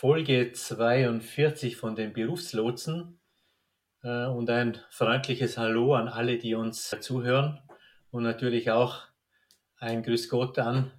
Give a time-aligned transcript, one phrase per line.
[0.00, 3.20] Folge 42 von den Berufslotsen.
[4.02, 7.60] Äh, und ein freundliches Hallo an alle, die uns zuhören.
[8.10, 9.02] Und natürlich auch
[9.76, 10.90] ein Grüß Gott an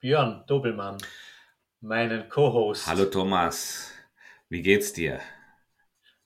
[0.00, 0.96] Björn Dobelmann,
[1.82, 2.86] meinen Co-Host.
[2.86, 3.92] Hallo Thomas,
[4.48, 5.20] wie geht's dir?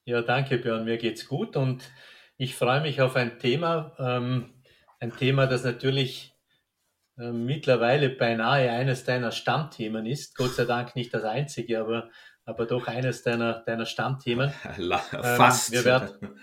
[0.05, 1.56] Ja, danke Björn, mir geht's gut.
[1.56, 1.83] Und
[2.37, 4.55] ich freue mich auf ein Thema, ähm,
[5.01, 6.38] ein Thema, das natürlich
[7.19, 10.37] äh, mittlerweile beinahe eines deiner Stammthemen ist.
[10.37, 12.11] Gott sei Dank nicht das einzige, aber,
[12.45, 14.51] aber doch eines deiner, deiner Stammthemen.
[14.51, 15.71] Fast.
[15.71, 16.41] Ähm, wir werden,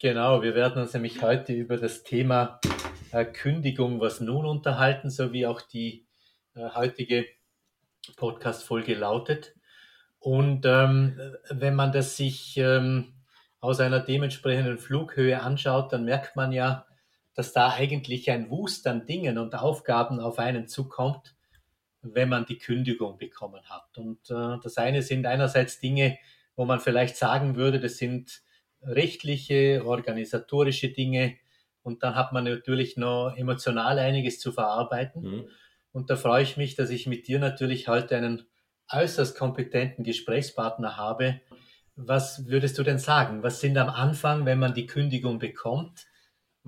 [0.00, 2.58] genau, wir werden uns nämlich heute über das Thema
[3.12, 6.06] äh, Kündigung, was nun unterhalten, so wie auch die
[6.54, 7.26] äh, heutige
[8.16, 9.54] Podcast-Folge lautet.
[10.18, 13.14] Und ähm, wenn man das sich ähm,
[13.60, 16.87] aus einer dementsprechenden Flughöhe anschaut, dann merkt man ja,
[17.38, 21.36] dass da eigentlich ein Wust an Dingen und Aufgaben auf einen zukommt,
[22.02, 23.96] wenn man die Kündigung bekommen hat.
[23.96, 26.18] Und äh, das eine sind einerseits Dinge,
[26.56, 28.42] wo man vielleicht sagen würde, das sind
[28.82, 31.36] rechtliche, organisatorische Dinge.
[31.84, 35.22] Und dann hat man natürlich noch emotional einiges zu verarbeiten.
[35.22, 35.48] Mhm.
[35.92, 38.48] Und da freue ich mich, dass ich mit dir natürlich heute einen
[38.90, 41.40] äußerst kompetenten Gesprächspartner habe.
[41.94, 43.44] Was würdest du denn sagen?
[43.44, 46.08] Was sind am Anfang, wenn man die Kündigung bekommt,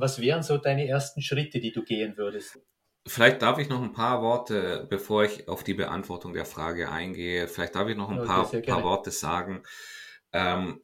[0.00, 2.58] was wären so deine ersten Schritte, die du gehen würdest?
[3.06, 7.48] Vielleicht darf ich noch ein paar Worte, bevor ich auf die Beantwortung der Frage eingehe,
[7.48, 9.62] vielleicht darf ich noch ein okay, paar, paar, Worte sagen.
[10.32, 10.82] Ähm,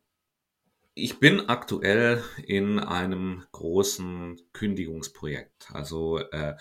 [0.95, 5.69] ich bin aktuell in einem großen Kündigungsprojekt.
[5.73, 6.57] Also äh,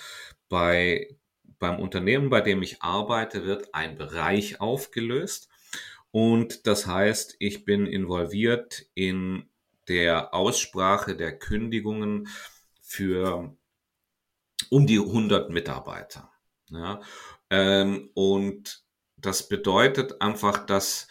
[0.50, 1.16] bei,
[1.58, 5.48] beim Unternehmen, bei dem ich arbeite, wird ein Bereich aufgelöst.
[6.12, 9.50] Und das heißt, ich bin involviert in
[9.88, 12.28] der Aussprache der Kündigungen
[12.86, 13.58] für
[14.70, 16.32] um die 100 Mitarbeiter.
[16.70, 17.02] Ja,
[17.50, 18.84] ähm, und
[19.18, 21.08] das bedeutet einfach, dass,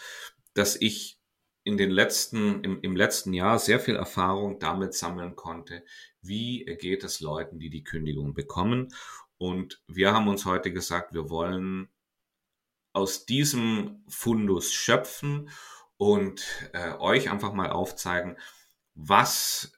[0.55, 1.19] dass ich
[1.65, 5.85] in den letzten, im, im letzten Jahr sehr viel Erfahrung damit sammeln konnte,
[6.21, 8.95] wie geht es Leuten, die die Kündigung bekommen.
[9.39, 11.89] Und wir haben uns heute gesagt, wir wollen
[12.93, 15.51] aus diesem Fundus schöpfen
[15.97, 18.37] und äh, euch einfach mal aufzeigen,
[18.95, 19.73] was,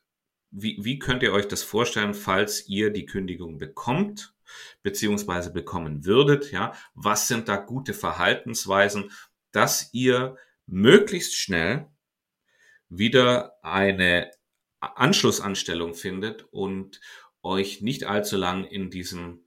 [0.59, 4.35] wie, wie könnt ihr euch das vorstellen, falls ihr die Kündigung bekommt,
[4.83, 6.73] beziehungsweise bekommen würdet, ja?
[6.95, 9.11] Was sind da gute Verhaltensweisen,
[9.53, 11.87] dass ihr möglichst schnell
[12.89, 14.31] wieder eine
[14.81, 17.03] Anschlussanstellung findet und
[17.43, 19.45] euch nicht allzu lang in diesem,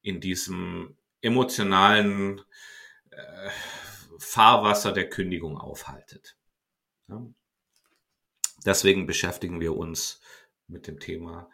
[0.00, 2.40] in diesem emotionalen
[3.10, 3.50] äh,
[4.18, 6.38] Fahrwasser der Kündigung aufhaltet.
[7.08, 7.26] Ja.
[8.64, 10.20] Deswegen beschäftigen wir uns
[10.68, 11.50] mit dem Thema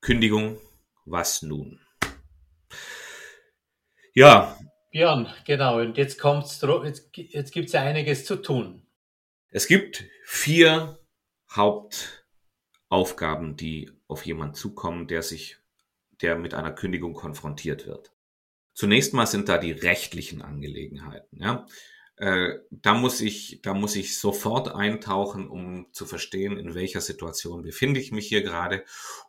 [0.00, 0.58] Kündigung.
[1.04, 1.80] Was nun?
[4.14, 4.58] Ja.
[4.90, 5.80] Björn, genau.
[5.80, 8.86] Und jetzt kommt's, jetzt, jetzt gibt es ja einiges zu tun.
[9.50, 10.98] Es gibt vier
[11.50, 15.56] Hauptaufgaben, die auf jemanden zukommen, der sich,
[16.20, 18.12] der mit einer Kündigung konfrontiert wird.
[18.74, 21.42] Zunächst mal sind da die rechtlichen Angelegenheiten.
[21.42, 21.66] Ja?
[22.18, 27.62] Äh, da muss ich, da muss ich sofort eintauchen, um zu verstehen, in welcher Situation
[27.62, 28.84] befinde ich mich hier gerade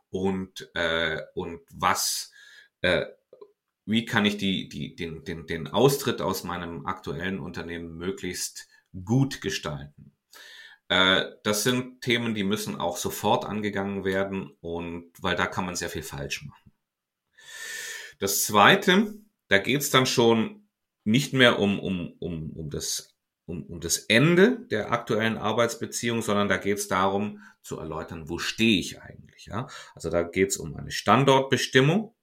[0.10, 2.32] und äh, und was,
[2.82, 3.06] äh,
[3.86, 8.68] wie kann ich die, die, den, den, den Austritt aus meinem aktuellen Unternehmen möglichst
[9.06, 10.16] gut gestalten.
[10.88, 15.76] Äh, das sind Themen, die müssen auch sofort angegangen werden und weil da kann man
[15.76, 16.72] sehr viel falsch machen.
[18.18, 19.14] Das zweite,
[19.48, 20.69] da geht's dann schon
[21.10, 23.16] nicht mehr um, um, um, um, das,
[23.46, 28.38] um, um das Ende der aktuellen Arbeitsbeziehung, sondern da geht es darum zu erläutern, wo
[28.38, 29.48] stehe ich eigentlich.
[29.48, 29.68] Ja?
[29.96, 32.16] Also da geht es um eine Standortbestimmung.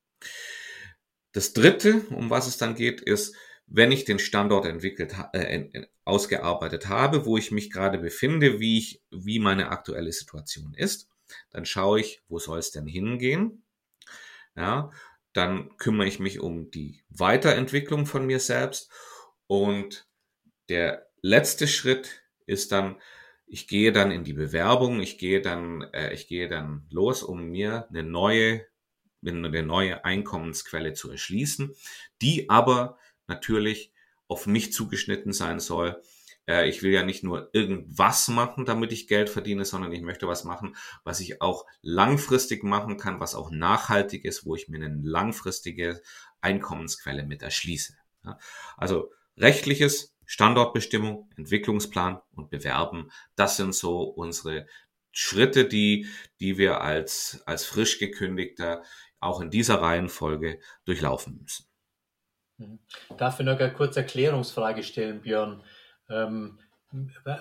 [1.32, 3.34] Das Dritte, um was es dann geht, ist,
[3.66, 9.02] wenn ich den Standort entwickelt, äh, ausgearbeitet habe, wo ich mich gerade befinde, wie ich,
[9.11, 11.08] wie meine aktuelle Situation ist,
[11.50, 13.64] dann schaue ich, wo soll es denn hingehen?
[14.55, 14.93] Ja,
[15.37, 18.91] dann kümmere ich mich um die Weiterentwicklung von mir selbst.
[19.47, 20.09] Und
[20.69, 22.97] der letzte Schritt ist dann,
[23.47, 27.49] ich gehe dann in die Bewerbung, ich gehe dann, äh, ich gehe dann los, um
[27.50, 28.67] mir eine neue,
[29.25, 31.75] eine neue Einkommensquelle zu erschließen,
[32.23, 33.93] die aber natürlich
[34.29, 36.03] auf mich zugeschnitten sein soll,
[36.46, 40.28] Äh, ich will ja nicht nur irgendwas machen, damit ich Geld verdiene, sondern ich möchte
[40.28, 44.76] was machen, was ich auch langfristig machen kann, was auch nachhaltig ist, wo ich mir
[44.76, 46.00] eine langfristige
[46.40, 47.94] Einkommensquelle mit erschließe.
[48.76, 54.66] Also rechtliches, Standortbestimmung, Entwicklungsplan und Bewerben, das sind so unsere
[55.12, 56.08] Schritte, die,
[56.40, 58.82] die wir als, als frisch gekündigter
[59.20, 61.66] auch in dieser Reihenfolge durchlaufen müssen.
[62.58, 62.78] Mhm.
[63.16, 65.62] Darf ich noch eine kurze Erklärungsfrage stellen, Björn?
[66.11, 66.58] Ähm,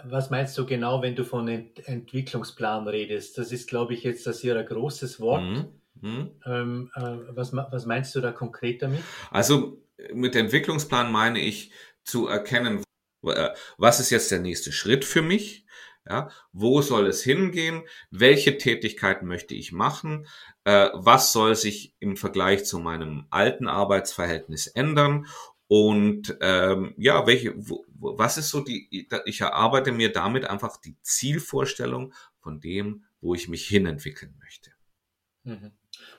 [0.03, 3.37] was meinst du genau, wenn du von Ent Entwicklungsplan redest?
[3.37, 5.43] Das ist, glaube ich, jetzt das hier ein großes Wort.
[5.43, 5.65] Mhm.
[6.01, 6.31] Mhm.
[6.45, 9.01] Ähm, äh, was, was meinst du da konkret damit?
[9.31, 9.81] Also
[10.13, 11.71] mit Entwicklungsplan meine ich
[12.03, 12.83] zu erkennen,
[13.23, 15.65] äh, was ist jetzt der nächste Schritt für mich?
[16.07, 17.81] Ja, wo soll es hingehen?
[18.11, 20.27] Welche Tätigkeiten möchte ich machen?
[20.63, 25.25] Äh, was soll sich im Vergleich zu meinem alten Arbeitsverhältnis ändern?
[25.67, 30.95] Und ähm, ja, welche, wo, was ist so die, ich erarbeite mir damit einfach die
[31.01, 34.71] Zielvorstellung von dem, wo ich mich hinentwickeln möchte.
[35.43, 35.71] Mhm.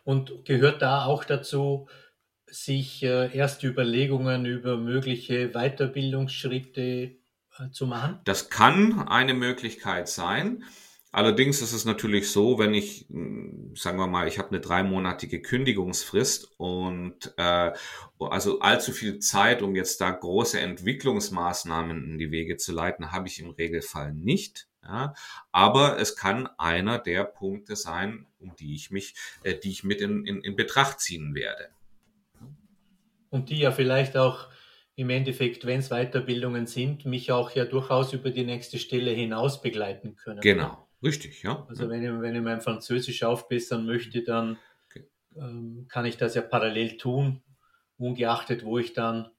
[0.04, 1.88] Und gehört da auch dazu,
[2.46, 8.20] sich äh, erst Überlegungen über mögliche Weiterbildungsschritte äh, zu machen?
[8.24, 10.64] Das kann eine Möglichkeit sein.
[11.16, 15.40] Allerdings ist es natürlich so, wenn ich, hm, sagen wir mal, ich habe eine dreimonatige
[15.40, 17.72] Kündigungsfrist und äh,
[18.20, 23.28] also allzu viel Zeit, um jetzt da große Entwicklungsmaßnahmen in die Wege zu leiten, habe
[23.28, 24.68] ich im Regelfall nicht.
[24.82, 25.14] Ja,
[25.52, 30.02] aber es kann einer der Punkte sein, um die ich mich, äh, die ich mit
[30.02, 31.70] in, in, in Betracht ziehen werde
[33.30, 34.48] und die ja vielleicht auch
[34.96, 39.60] im Endeffekt, wenn es Weiterbildungen sind, mich auch ja durchaus über die nächste Stelle hinaus
[39.60, 40.40] begleiten können.
[40.40, 41.66] Genau, richtig, ja.
[41.68, 44.58] Also wenn ich, wenn ich mein Französisch aufbessern möchte, dann
[44.88, 45.08] okay.
[45.36, 47.42] ähm, kann ich das ja parallel tun,
[47.98, 49.30] ungeachtet, wo ich dann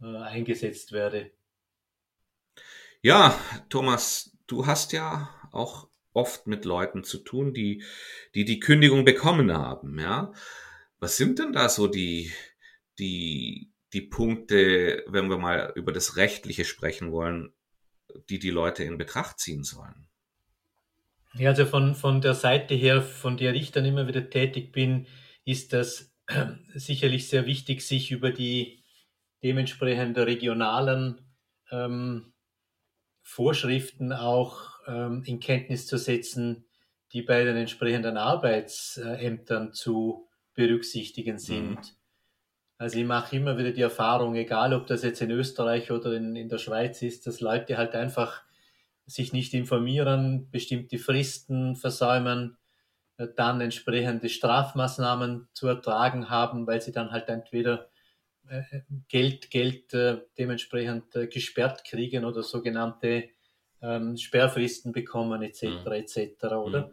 [0.00, 1.30] äh, eingesetzt werde.
[3.00, 3.38] Ja,
[3.68, 7.84] Thomas, du hast ja auch oft mit Leuten zu tun, die
[8.34, 10.32] die, die Kündigung bekommen haben, ja.
[11.00, 12.32] Was sind denn da so die,
[12.98, 17.52] die, die Punkte, wenn wir mal über das Rechtliche sprechen wollen,
[18.28, 20.08] die die Leute in Betracht ziehen sollen?
[21.34, 25.06] Ja, also von, von der Seite her, von der ich dann immer wieder tätig bin,
[25.44, 26.14] ist das
[26.74, 28.82] sicherlich sehr wichtig, sich über die
[29.42, 31.20] dementsprechend regionalen
[31.70, 32.32] ähm,
[33.22, 36.64] Vorschriften auch ähm, in Kenntnis zu setzen,
[37.12, 41.76] die bei den entsprechenden Arbeitsämtern zu berücksichtigen sind.
[41.76, 41.98] Mhm.
[42.78, 46.36] Also ich mache immer wieder die Erfahrung, egal ob das jetzt in Österreich oder in,
[46.36, 48.42] in der Schweiz ist, dass Leute halt einfach
[49.08, 52.56] sich nicht informieren, bestimmte Fristen versäumen,
[53.16, 57.88] äh, dann entsprechende Strafmaßnahmen zu ertragen haben, weil sie dann halt entweder
[58.48, 58.62] äh,
[59.08, 63.30] Geld, Geld äh, dementsprechend gesperrt kriegen oder sogenannte
[63.80, 65.64] ähm, Sperrfristen bekommen etc.
[65.64, 65.92] Mhm.
[65.92, 66.44] etc.
[66.52, 66.92] Oder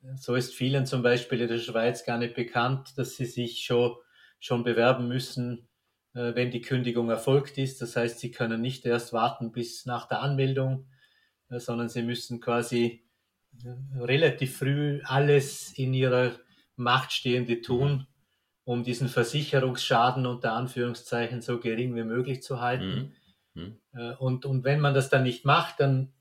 [0.00, 0.16] mhm.
[0.16, 3.96] so ist vielen zum Beispiel in der Schweiz gar nicht bekannt, dass sie sich schon
[4.40, 5.68] schon bewerben müssen,
[6.12, 7.80] wenn die Kündigung erfolgt ist.
[7.80, 10.86] Das heißt, sie können nicht erst warten bis nach der Anmeldung,
[11.50, 13.02] sondern sie müssen quasi
[13.64, 16.32] äh, relativ früh alles in ihrer
[16.76, 18.06] Macht Stehende tun,
[18.64, 23.14] um diesen Versicherungsschaden unter Anführungszeichen so gering wie möglich zu halten.
[23.54, 23.76] Mhm.
[23.92, 24.16] Mhm.
[24.18, 26.12] Und, und wenn man das dann nicht macht, dann,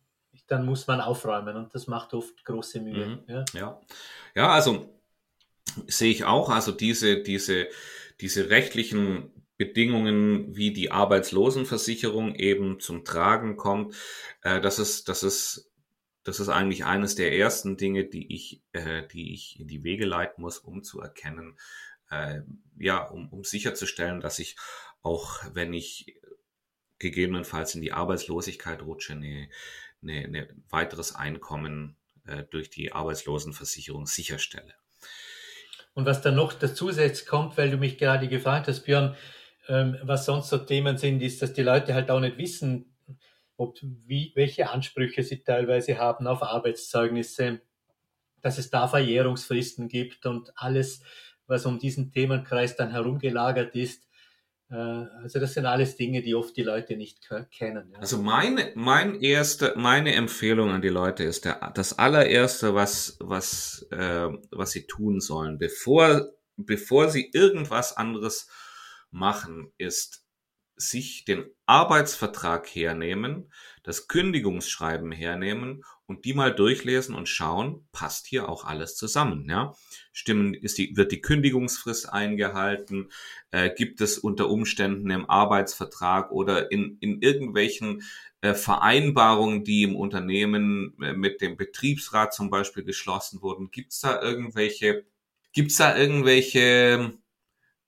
[0.47, 3.07] dann muss man aufräumen und das macht oft große Mühe.
[3.07, 3.19] Mhm.
[3.27, 3.45] Ja.
[3.53, 3.81] ja.
[4.35, 4.89] ja, also
[5.87, 7.69] sehe ich auch, also diese, diese
[8.23, 9.32] diese rechtlichen
[9.65, 13.95] Bedingungen, wie die Arbeitslosenversicherung eben zum Tragen kommt,
[14.41, 15.71] äh, das ist, das ist,
[16.23, 20.05] das ist eigentlich eines der ersten Dinge, die ich, äh, die ich in die Wege
[20.05, 21.57] leiten muss, um zu erkennen,
[22.09, 22.41] äh,
[22.77, 24.55] ja, um, um sicherzustellen, dass ich
[25.01, 26.15] auch, wenn ich
[26.99, 29.49] gegebenenfalls in die Arbeitslosigkeit rutsche, eine,
[30.01, 34.73] eine, eine weiteres Einkommen äh, durch die Arbeitslosenversicherung sicherstelle.
[35.93, 36.89] Und was dann noch dazu
[37.27, 39.15] kommt, weil du mich gerade gefragt hast, Björn,
[39.67, 42.93] ähm, was sonst so Themen sind, ist, dass die Leute halt auch nicht wissen,
[43.57, 47.61] ob, wie, welche Ansprüche sie teilweise haben auf Arbeitszeugnisse,
[48.41, 51.01] dass es da Verjährungsfristen gibt und alles,
[51.47, 54.07] was um diesen Themenkreis dann herumgelagert ist.
[54.69, 57.91] Äh, also das sind alles Dinge, die oft die Leute nicht kennen.
[57.93, 57.99] Ja.
[57.99, 63.87] Also meine, mein erste, meine Empfehlung an die Leute ist der, das allererste, was, was,
[63.91, 68.49] äh, was sie tun sollen, bevor, bevor sie irgendwas anderes
[69.13, 70.23] machen, ist
[70.75, 73.51] sich den Arbeitsvertrag hernehmen,
[73.83, 79.73] das Kündigungsschreiben hernehmen und die mal durchlesen und schauen, passt hier auch alles zusammen, ja?
[80.11, 83.11] Stimmen, ist die, wird die Kündigungsfrist eingehalten?
[83.51, 88.03] Äh, gibt es unter Umständen im Arbeitsvertrag oder in, in irgendwelchen
[88.41, 94.01] äh, Vereinbarungen, die im Unternehmen äh, mit dem Betriebsrat zum Beispiel geschlossen wurden, gibt es
[94.01, 95.05] da irgendwelche,
[95.53, 97.13] gibt's da irgendwelche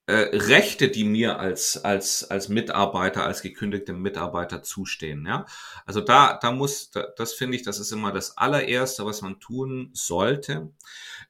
[0.07, 5.25] äh, Rechte, die mir als, als, als Mitarbeiter, als gekündigte Mitarbeiter zustehen.
[5.25, 5.45] Ja?
[5.85, 9.39] Also da, da muss, da, das finde ich, das ist immer das allererste, was man
[9.39, 10.71] tun sollte.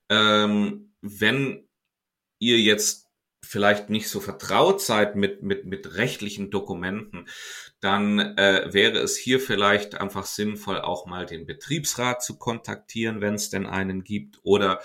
[0.10, 1.68] Ähm, wenn
[2.40, 3.06] ihr jetzt
[3.42, 7.28] vielleicht nicht so vertraut seid mit, mit, mit rechtlichen Dokumenten,
[7.80, 13.36] dann äh, wäre es hier vielleicht einfach sinnvoll, auch mal den Betriebsrat zu kontaktieren, wenn
[13.36, 14.82] es denn einen gibt, oder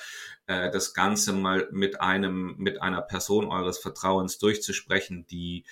[0.51, 5.65] äh, das Ganze mal mit einem, mit einer Person eures Vertrauens durchzusprechen, die,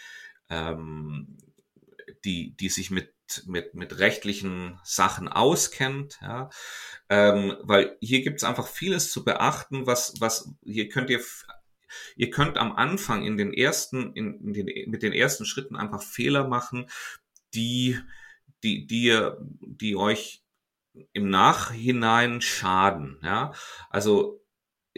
[0.48, 1.36] ähm,
[2.24, 3.12] die, die sich mit
[3.44, 6.48] mit, mit rechtlichen Sachen auskennt, ja,
[7.10, 11.20] ähm, weil hier gibt es einfach vieles zu beachten, was, was, hier könnt ihr
[12.16, 16.02] Ihr könnt am Anfang in den ersten, in, in den, mit den ersten Schritten einfach
[16.02, 16.86] Fehler machen,
[17.54, 17.98] die,
[18.62, 19.18] die, die,
[19.60, 20.42] die euch
[21.12, 23.18] im Nachhinein schaden.
[23.22, 23.52] Ja,
[23.88, 24.38] also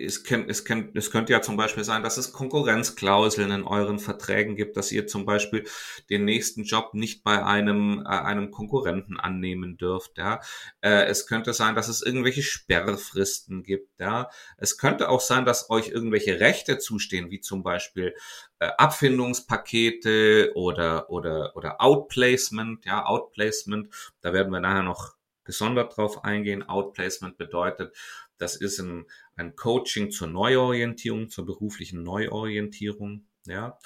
[0.00, 3.98] es, kann, es, kann, es könnte ja zum Beispiel sein, dass es Konkurrenzklauseln in euren
[3.98, 5.64] Verträgen gibt, dass ihr zum Beispiel
[6.08, 10.18] den nächsten Job nicht bei einem, äh, einem Konkurrenten annehmen dürft.
[10.18, 10.40] Ja.
[10.80, 14.00] Äh, es könnte sein, dass es irgendwelche Sperrfristen gibt.
[14.00, 14.30] Ja.
[14.56, 18.14] Es könnte auch sein, dass euch irgendwelche Rechte zustehen, wie zum Beispiel
[18.58, 22.84] äh, Abfindungspakete oder, oder, oder Outplacement.
[22.86, 23.88] Ja, Outplacement,
[24.20, 25.19] da werden wir nachher noch
[25.50, 26.62] gesondert drauf eingehen.
[26.62, 27.96] Outplacement bedeutet,
[28.38, 33.26] das ist ein, ein Coaching zur Neuorientierung, zur beruflichen Neuorientierung.
[33.46, 33.80] Ja.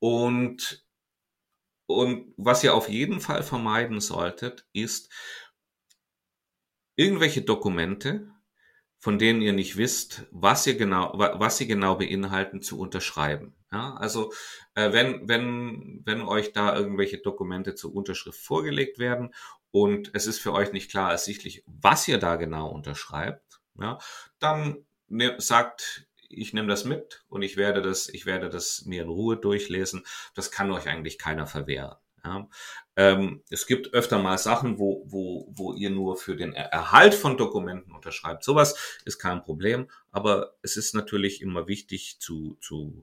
[0.00, 0.84] Und,
[1.86, 5.08] und was ihr auf jeden Fall vermeiden solltet, ist
[6.96, 8.28] irgendwelche Dokumente,
[8.98, 13.54] von denen ihr nicht wisst, was ihr genau, was sie genau beinhalten, zu unterschreiben.
[13.70, 14.32] Ja, also
[14.74, 19.32] äh, wenn, wenn, wenn euch da irgendwelche Dokumente zur Unterschrift vorgelegt werden
[19.74, 23.98] und es ist für euch nicht klar ersichtlich, was ihr da genau unterschreibt, ja,
[24.38, 29.02] dann ne, sagt, ich nehme das mit und ich werde das, ich werde das mir
[29.02, 30.06] in Ruhe durchlesen.
[30.36, 31.96] Das kann euch eigentlich keiner verwehren.
[32.24, 32.48] Ja.
[32.94, 37.36] Ähm, es gibt öfter mal Sachen, wo, wo, wo ihr nur für den Erhalt von
[37.36, 38.44] Dokumenten unterschreibt.
[38.44, 43.02] Sowas ist kein Problem, aber es ist natürlich immer wichtig zu, zu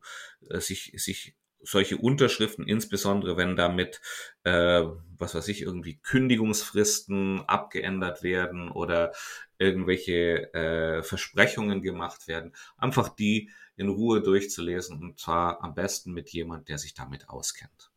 [0.49, 4.01] äh, sich, sich solche Unterschriften, insbesondere wenn damit,
[4.43, 4.83] äh,
[5.17, 9.11] was weiß ich, irgendwie Kündigungsfristen abgeändert werden oder
[9.57, 16.29] irgendwelche äh, Versprechungen gemacht werden, einfach die in Ruhe durchzulesen und zwar am besten mit
[16.29, 17.91] jemand, der sich damit auskennt.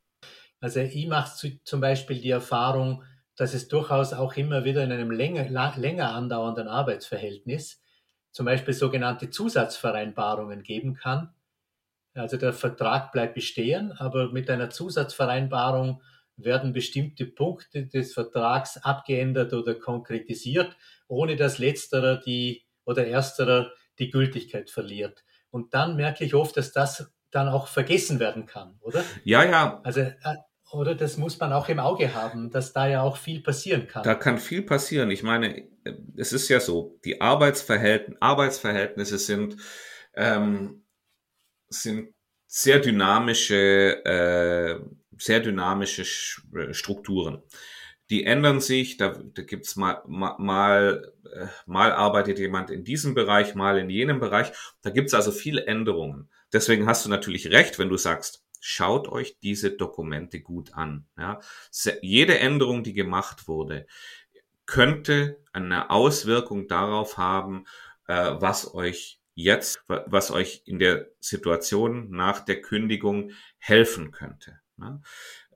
[0.61, 3.03] Also ich mache zum Beispiel die Erfahrung,
[3.37, 5.45] dass es durchaus auch immer wieder in einem länger,
[5.77, 7.81] länger andauernden Arbeitsverhältnis
[8.31, 11.33] zum Beispiel sogenannte Zusatzvereinbarungen geben kann,
[12.15, 16.03] also der Vertrag bleibt bestehen, aber mit einer Zusatzvereinbarung
[16.37, 24.11] werden bestimmte Punkte des Vertrags abgeändert oder konkretisiert, ohne dass letzterer die oder ersterer die
[24.11, 25.25] Gültigkeit verliert.
[25.51, 29.05] Und dann merke ich oft, dass das dann auch vergessen werden kann, oder?
[29.25, 29.81] Ja, ja.
[29.85, 30.15] Also, äh,
[30.73, 34.03] oder das muss man auch im Auge haben, dass da ja auch viel passieren kann.
[34.03, 35.11] Da kann viel passieren.
[35.11, 35.69] Ich meine,
[36.17, 39.57] es ist ja so, die Arbeitsverhältnisse, Arbeitsverhältnisse sind
[40.15, 40.84] ähm,
[41.83, 42.15] sind
[42.47, 44.79] sehr dynamische, äh,
[45.19, 46.03] sehr dynamische
[46.57, 47.43] äh, Strukturen.
[48.11, 53.55] Die ändern sich, da, da gibt's mal, mal, äh, mal arbeitet jemand in diesem Bereich,
[53.55, 54.53] mal in jenem Bereich.
[54.83, 56.29] Da gibt's also viele Änderungen.
[56.53, 61.07] Deswegen hast du natürlich recht, wenn du sagst, schaut euch diese Dokumente gut an.
[61.19, 61.41] Ja?
[62.03, 63.87] Jede Änderung, die gemacht wurde,
[64.67, 67.65] könnte eine Auswirkung darauf haben,
[68.07, 74.61] äh, was euch jetzt, was euch in der Situation nach der Kündigung helfen könnte.
[74.79, 75.01] Ja?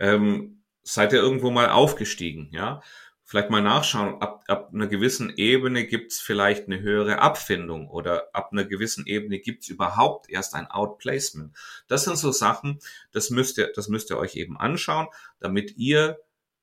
[0.00, 2.82] Ähm, seid ihr irgendwo mal aufgestiegen, ja?
[3.24, 8.52] Vielleicht mal nachschauen, ab, ab einer gewissen Ebene gibt's vielleicht eine höhere Abfindung oder ab
[8.52, 11.54] einer gewissen Ebene gibt's überhaupt erst ein Outplacement.
[11.88, 12.78] Das sind so Sachen,
[13.12, 15.08] das müsst ihr, das müsst ihr euch eben anschauen,
[15.40, 16.18] damit ihr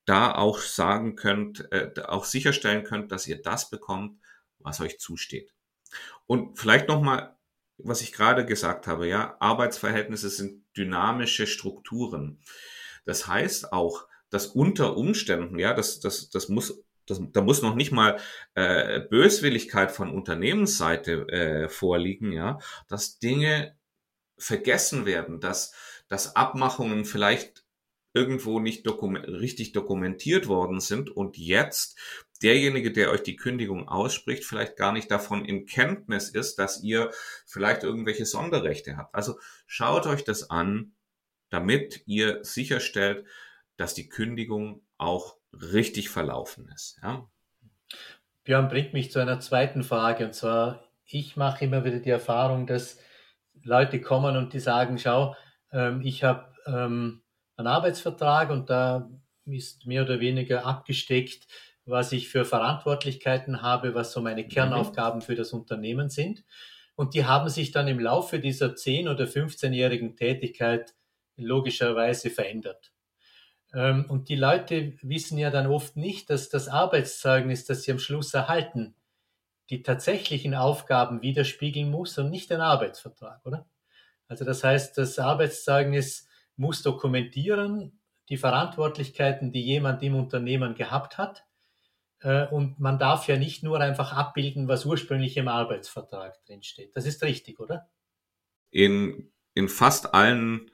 [0.05, 4.19] da auch sagen könnt, äh, auch sicherstellen könnt, dass ihr das bekommt,
[4.57, 5.54] was euch zusteht.
[6.27, 7.35] Und vielleicht nochmal,
[7.77, 12.39] was ich gerade gesagt habe, ja, Arbeitsverhältnisse sind dynamische Strukturen.
[13.05, 17.75] Das heißt auch, dass unter Umständen, ja, das, das, das muss, das, da muss noch
[17.75, 18.19] nicht mal
[18.55, 23.77] äh, Böswilligkeit von Unternehmensseite äh, vorliegen, ja, dass Dinge
[24.37, 25.73] vergessen werden, dass,
[26.07, 27.65] dass Abmachungen vielleicht
[28.13, 31.99] irgendwo nicht dokument richtig dokumentiert worden sind und jetzt
[32.43, 37.11] derjenige, der euch die Kündigung ausspricht, vielleicht gar nicht davon in Kenntnis ist, dass ihr
[37.45, 39.15] vielleicht irgendwelche Sonderrechte habt.
[39.15, 40.93] Also schaut euch das an,
[41.49, 43.25] damit ihr sicherstellt,
[43.77, 46.99] dass die Kündigung auch richtig verlaufen ist.
[47.01, 47.27] Ja?
[48.43, 52.67] Björn bringt mich zu einer zweiten Frage und zwar, ich mache immer wieder die Erfahrung,
[52.67, 52.99] dass
[53.63, 55.35] Leute kommen und die sagen, schau,
[55.71, 57.21] ähm, ich habe ähm,
[57.57, 59.09] einen Arbeitsvertrag und da
[59.45, 61.47] ist mehr oder weniger abgesteckt,
[61.85, 64.49] was ich für Verantwortlichkeiten habe, was so meine mhm.
[64.49, 66.43] Kernaufgaben für das Unternehmen sind.
[66.95, 70.95] Und die haben sich dann im Laufe dieser 10- oder 15-jährigen Tätigkeit
[71.35, 72.93] logischerweise verändert.
[73.73, 77.99] Ähm, und die Leute wissen ja dann oft nicht, dass das Arbeitszeugnis, das sie am
[77.99, 78.95] Schluss erhalten,
[79.69, 83.65] die tatsächlichen Aufgaben widerspiegeln muss und nicht den Arbeitsvertrag, oder?
[84.27, 87.99] Also das heißt, das Arbeitszeugnis muss dokumentieren
[88.29, 91.45] die Verantwortlichkeiten, die jemand im Unternehmen gehabt hat.
[92.25, 96.95] Äh, und man darf ja nicht nur einfach abbilden, was ursprünglich im Arbeitsvertrag drinsteht.
[96.95, 97.87] Das ist richtig, oder?
[98.71, 100.71] In, in fast allen,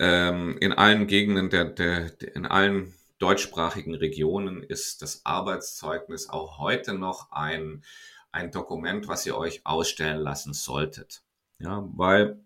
[0.00, 6.58] ähm, in allen Gegenden der, der, der, in allen deutschsprachigen Regionen ist das Arbeitszeugnis auch
[6.58, 7.84] heute noch ein,
[8.32, 11.22] ein Dokument, was ihr euch ausstellen lassen solltet.
[11.60, 12.40] Ja, weil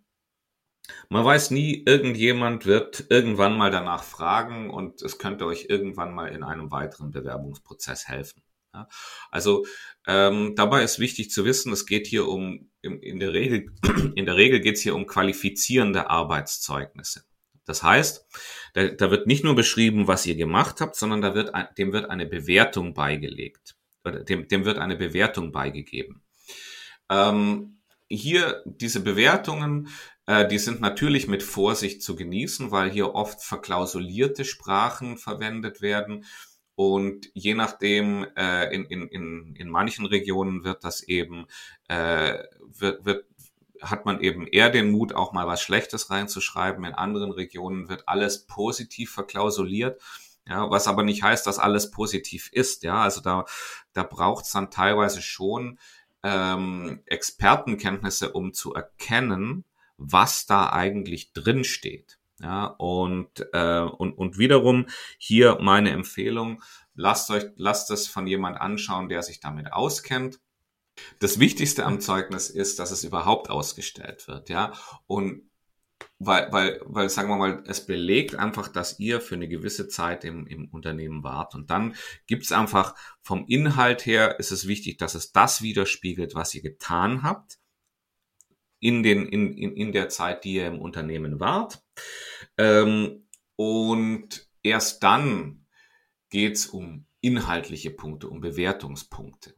[1.08, 6.28] man weiß nie, irgendjemand wird irgendwann mal danach fragen und es könnte euch irgendwann mal
[6.28, 8.42] in einem weiteren Bewerbungsprozess helfen.
[8.74, 8.88] Ja,
[9.30, 9.64] also
[10.06, 13.72] ähm, dabei ist wichtig zu wissen, es geht hier um in, der Regel
[14.14, 17.24] in der Regel geht es hier um qualifizierende Arbeitszeugnisse.
[17.64, 18.26] Das heißt,
[18.74, 22.10] da, da wird nicht nur beschrieben, was ihr gemacht habt, sondern da wird dem wird
[22.10, 26.22] eine Bewertung beigelegt oder dem, dem wird eine Bewertung beigegeben.
[27.10, 27.78] Ähm,
[28.08, 29.88] hier diese Bewertungen
[30.26, 36.24] die sind natürlich mit Vorsicht zu genießen, weil hier oft verklausulierte Sprachen verwendet werden.
[36.76, 41.46] Und je nachdem, äh, in, in, in, in manchen Regionen wird das eben,
[41.88, 43.24] äh, wird, wird,
[43.80, 46.84] hat man eben eher den Mut, auch mal was Schlechtes reinzuschreiben.
[46.84, 50.00] In anderen Regionen wird alles positiv verklausuliert.
[50.46, 52.82] Ja, was aber nicht heißt, dass alles positiv ist.
[52.82, 53.46] Ja, also da,
[53.94, 55.78] da braucht es dann teilweise schon
[56.22, 59.64] ähm, Expertenkenntnisse, um zu erkennen,
[59.98, 62.18] was da eigentlich drin steht.
[62.40, 66.62] Ja, und, äh, und, und wiederum hier meine Empfehlung,
[66.94, 70.38] lasst euch, lasst es von jemand anschauen, der sich damit auskennt.
[71.18, 74.72] Das Wichtigste am Zeugnis ist, dass es überhaupt ausgestellt wird, ja.
[75.06, 75.50] Und
[76.18, 80.24] weil, weil, weil, sagen wir mal, es belegt einfach, dass ihr für eine gewisse Zeit
[80.24, 81.54] im, im Unternehmen wart.
[81.54, 81.94] Und dann
[82.26, 87.22] gibt's einfach vom Inhalt her ist es wichtig, dass es das widerspiegelt, was ihr getan
[87.22, 87.58] habt
[88.86, 91.82] in, den, in, in, in der Zeit, die ihr im Unternehmen wart.
[92.56, 95.66] Ähm, und erst dann
[96.30, 99.56] geht's um inhaltliche Punkte, um Bewertungspunkte.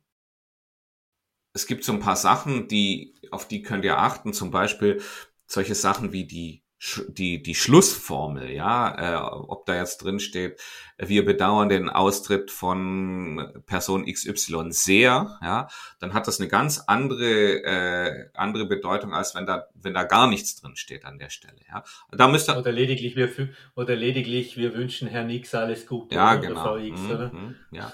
[1.52, 5.02] Es gibt so ein paar Sachen, die, auf die könnt ihr achten, zum Beispiel
[5.46, 6.64] solche Sachen wie die
[7.08, 10.60] die, die Schlussformel, ja, äh, ob da jetzt drin steht,
[10.96, 17.64] wir bedauern den Austritt von Person XY sehr, ja, dann hat das eine ganz andere,
[17.64, 21.58] äh, andere Bedeutung, als wenn da, wenn da gar nichts drin steht an der Stelle,
[21.68, 21.82] ja.
[22.12, 23.28] Da müsste, oder lediglich, wir,
[23.74, 26.14] oder lediglich, wir wünschen Herrn X alles Gute.
[26.14, 26.62] Ja, genau.
[26.62, 27.32] Frau X, mhm, oder?
[27.32, 27.92] Mhm, ja.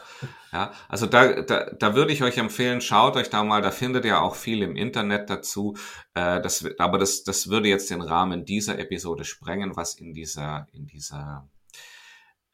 [0.55, 4.05] Ja, also da, da, da würde ich euch empfehlen, schaut euch da mal, da findet
[4.05, 5.77] ihr auch viel im Internet dazu.
[6.15, 10.69] Äh, das, aber das, das würde jetzt den Rahmen dieser Episode sprengen, was in dieser,
[10.71, 11.51] in dieser,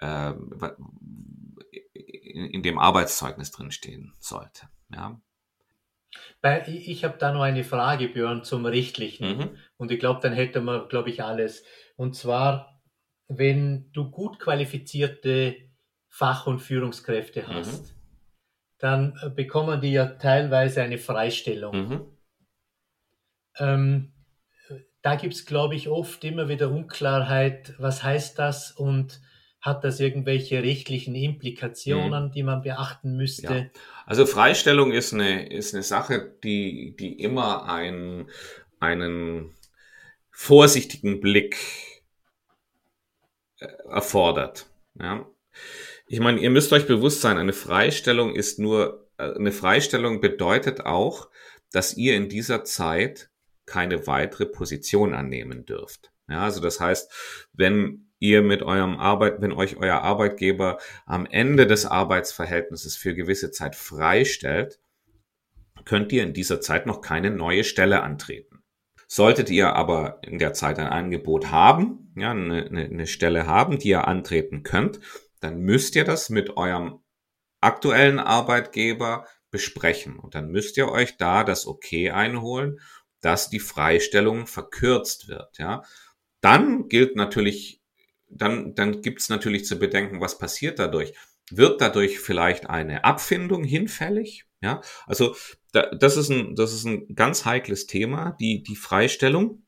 [0.01, 0.33] äh,
[1.93, 4.71] in, in dem Arbeitszeugnis drinstehen sollte.
[4.91, 5.21] Ja.
[6.69, 9.37] Ich habe da noch eine Frage, Björn, zum Richtlichen.
[9.37, 9.59] Mhm.
[9.77, 11.65] Und ich glaube, dann hätte man, glaube ich, alles.
[11.97, 12.81] Und zwar,
[13.29, 15.70] wenn du gut qualifizierte
[16.11, 17.47] Fach- und Führungskräfte mhm.
[17.47, 18.01] hast, mhm.
[18.79, 21.89] dann äh, bekommen die ja teilweise eine Freistellung.
[21.89, 22.01] Mhm.
[23.59, 24.13] Ähm,
[25.03, 29.21] da gibt es, glaube ich, oft immer wieder Unklarheit, was heißt das und
[29.61, 32.33] hat das irgendwelche rechtlichen Implikationen, mhm.
[32.33, 33.55] die man beachten müsste?
[33.55, 33.81] Ja.
[34.07, 38.29] Also Freistellung ist eine, ist eine Sache, die, die immer ein,
[38.79, 39.55] einen
[40.31, 41.57] vorsichtigen Blick
[43.59, 44.67] äh, erfordert.
[44.99, 45.27] Ja.
[46.13, 50.81] Ich meine, ihr müsst euch bewusst sein, eine Freistellung ist nur, äh, eine Freistellung bedeutet
[50.81, 51.31] auch,
[51.71, 53.31] dass ihr in dieser Zeit
[53.65, 56.11] keine weitere Position annehmen dürft.
[56.29, 61.69] Ja, also das heißt, wenn ihr mit eurem Arbeit, wenn euch euer Arbeitgeber am Ende
[61.69, 64.81] des Arbeitsverhältnisses für gewisse Zeit freistellt,
[65.85, 68.65] könnt ihr in dieser Zeit noch keine neue Stelle antreten.
[69.07, 73.91] Solltet ihr aber in der Zeit ein Angebot haben, ja, eine, eine Stelle haben, die
[73.91, 74.99] ihr antreten könnt,
[75.41, 77.01] dann müsst ihr das mit eurem
[77.61, 80.19] aktuellen Arbeitgeber besprechen.
[80.19, 82.81] Und dann müsst ihr euch da das Okay einholen,
[83.21, 85.59] dass die Freistellung verkürzt wird.
[85.59, 85.83] Ja.
[86.41, 87.83] Dann gilt natürlich,
[88.29, 91.13] dann, dann gibt es natürlich zu bedenken, was passiert dadurch.
[91.51, 94.47] Wird dadurch vielleicht eine Abfindung hinfällig?
[94.63, 95.35] Ja, also
[95.73, 99.65] da, das, ist ein, das ist ein ganz heikles Thema, die, die Freistellung.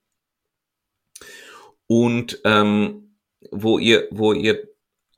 [1.87, 3.17] Und ähm,
[3.51, 4.72] wo ihr, wo ihr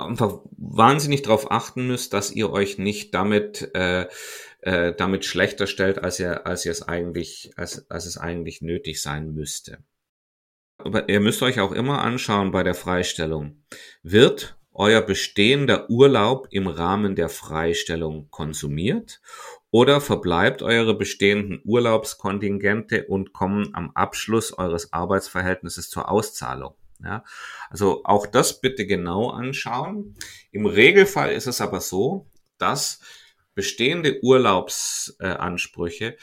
[0.04, 4.06] einfach wahnsinnig darauf achten müsst, dass ihr euch nicht damit, äh,
[4.60, 9.02] äh, damit schlechter stellt, als ihr, als ihr es eigentlich, als, als es eigentlich nötig
[9.02, 9.78] sein müsste.
[10.78, 13.64] Aber ihr müsst euch auch immer anschauen bei der Freistellung.
[14.02, 19.20] Wird euer bestehender Urlaub im Rahmen der Freistellung konsumiert
[19.70, 26.74] oder verbleibt eure bestehenden Urlaubskontingente und kommen am Abschluss eures Arbeitsverhältnisses zur Auszahlung.
[27.04, 27.22] Ja,
[27.68, 30.16] also auch das bitte genau anschauen.
[30.50, 33.00] Im Regelfall ist es aber so, dass
[33.54, 36.16] bestehende Urlaubsansprüche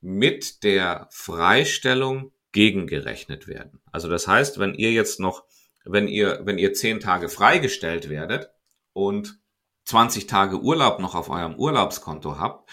[0.00, 3.80] mit der Freistellung gegengerechnet werden.
[3.92, 5.44] Also das heißt, wenn ihr jetzt noch,
[5.84, 8.50] wenn ihr, wenn ihr zehn Tage freigestellt werdet
[8.92, 9.40] und
[9.84, 12.70] 20 Tage Urlaub noch auf eurem Urlaubskonto habt,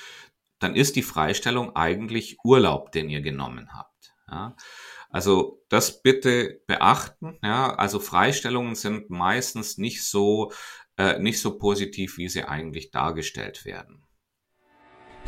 [0.60, 4.14] dann ist die Freistellung eigentlich Urlaub, den ihr genommen habt.
[4.30, 4.56] Ja.
[5.10, 7.38] Also das bitte beachten.
[7.44, 7.76] Ja.
[7.76, 10.54] Also Freistellungen sind meistens nicht so,
[10.98, 14.02] äh, nicht so positiv, wie sie eigentlich dargestellt werden.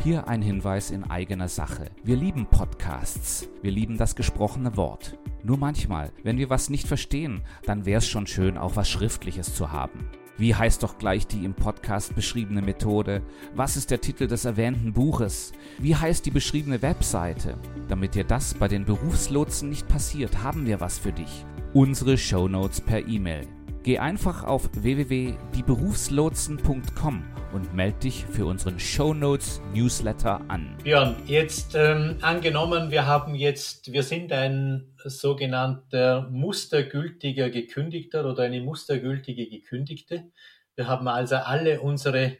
[0.02, 1.90] Hier ein Hinweis in eigener Sache.
[2.02, 3.46] Wir lieben Podcasts.
[3.60, 5.18] Wir lieben das gesprochene Wort.
[5.42, 9.54] Nur manchmal, wenn wir was nicht verstehen, dann wäre es schon schön, auch was Schriftliches
[9.54, 10.08] zu haben.
[10.38, 13.22] Wie heißt doch gleich die im Podcast beschriebene Methode?
[13.56, 15.50] Was ist der Titel des erwähnten Buches?
[15.80, 17.58] Wie heißt die beschriebene Webseite?
[17.88, 21.44] Damit dir das bei den Berufslotsen nicht passiert, haben wir was für dich.
[21.74, 23.48] Unsere Shownotes per E-Mail.
[23.88, 27.24] Geh einfach auf www.dieberufslotsen.com
[27.54, 30.76] und melde dich für unseren Shownotes Newsletter an.
[30.84, 38.60] Björn, jetzt ähm, angenommen, wir haben jetzt, wir sind ein sogenannter mustergültiger Gekündigter oder eine
[38.60, 40.32] mustergültige Gekündigte.
[40.76, 42.36] Wir haben also alle unsere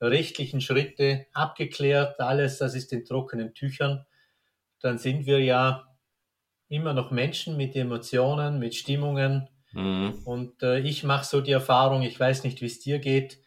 [0.00, 4.06] rechtlichen Schritte abgeklärt, alles, das ist in trockenen Tüchern.
[4.80, 5.84] Dann sind wir ja
[6.70, 9.50] immer noch Menschen mit Emotionen, mit Stimmungen.
[9.72, 10.20] Mhm.
[10.24, 13.38] Und äh, ich mache so die Erfahrung, ich weiß nicht, wie es dir geht,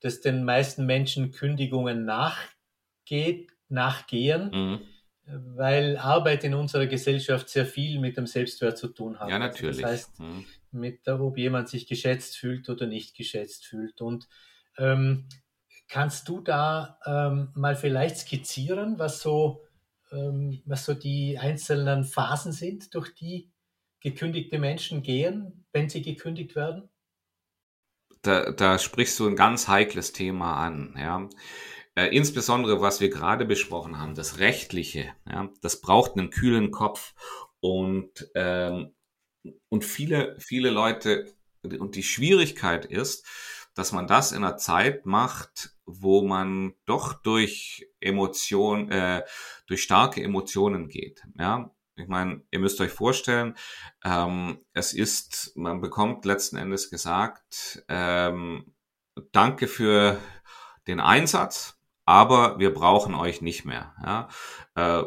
[0.00, 4.80] dass den meisten Menschen Kündigungen nachgeht, nachgehen, mhm.
[5.56, 9.28] weil Arbeit in unserer Gesellschaft sehr viel mit dem Selbstwert zu tun hat.
[9.28, 9.80] Ja, natürlich.
[9.80, 10.44] Das heißt, mhm.
[10.72, 14.00] mit, ob jemand sich geschätzt fühlt oder nicht geschätzt fühlt.
[14.00, 14.28] Und
[14.78, 15.28] ähm,
[15.88, 19.62] kannst du da ähm, mal vielleicht skizzieren, was so,
[20.12, 23.50] ähm, was so die einzelnen Phasen sind, durch die
[24.00, 26.88] gekündigte Menschen gehen, wenn sie gekündigt werden?
[28.26, 30.94] da, da sprichst du ein ganz heikles Thema an.
[30.98, 31.28] Ja.
[31.94, 37.14] Äh, insbesondere, was wir gerade besprochen haben, das Rechtliche, ja, das braucht einen kühlen Kopf.
[37.60, 38.94] Und, ähm,
[39.68, 41.32] und viele, viele Leute,
[41.62, 43.26] und die Schwierigkeit ist,
[43.74, 49.22] dass man das in einer Zeit macht, wo man doch durch Emotionen, äh,
[49.66, 51.22] durch starke Emotionen geht.
[51.38, 53.54] Ja, ich meine, ihr müsst euch vorstellen,
[54.04, 58.74] ähm, es ist, man bekommt letzten Endes gesagt, ähm,
[59.32, 60.18] danke für
[60.86, 63.94] den Einsatz, aber wir brauchen euch nicht mehr.
[64.04, 64.28] Ja?
[64.74, 65.04] Äh,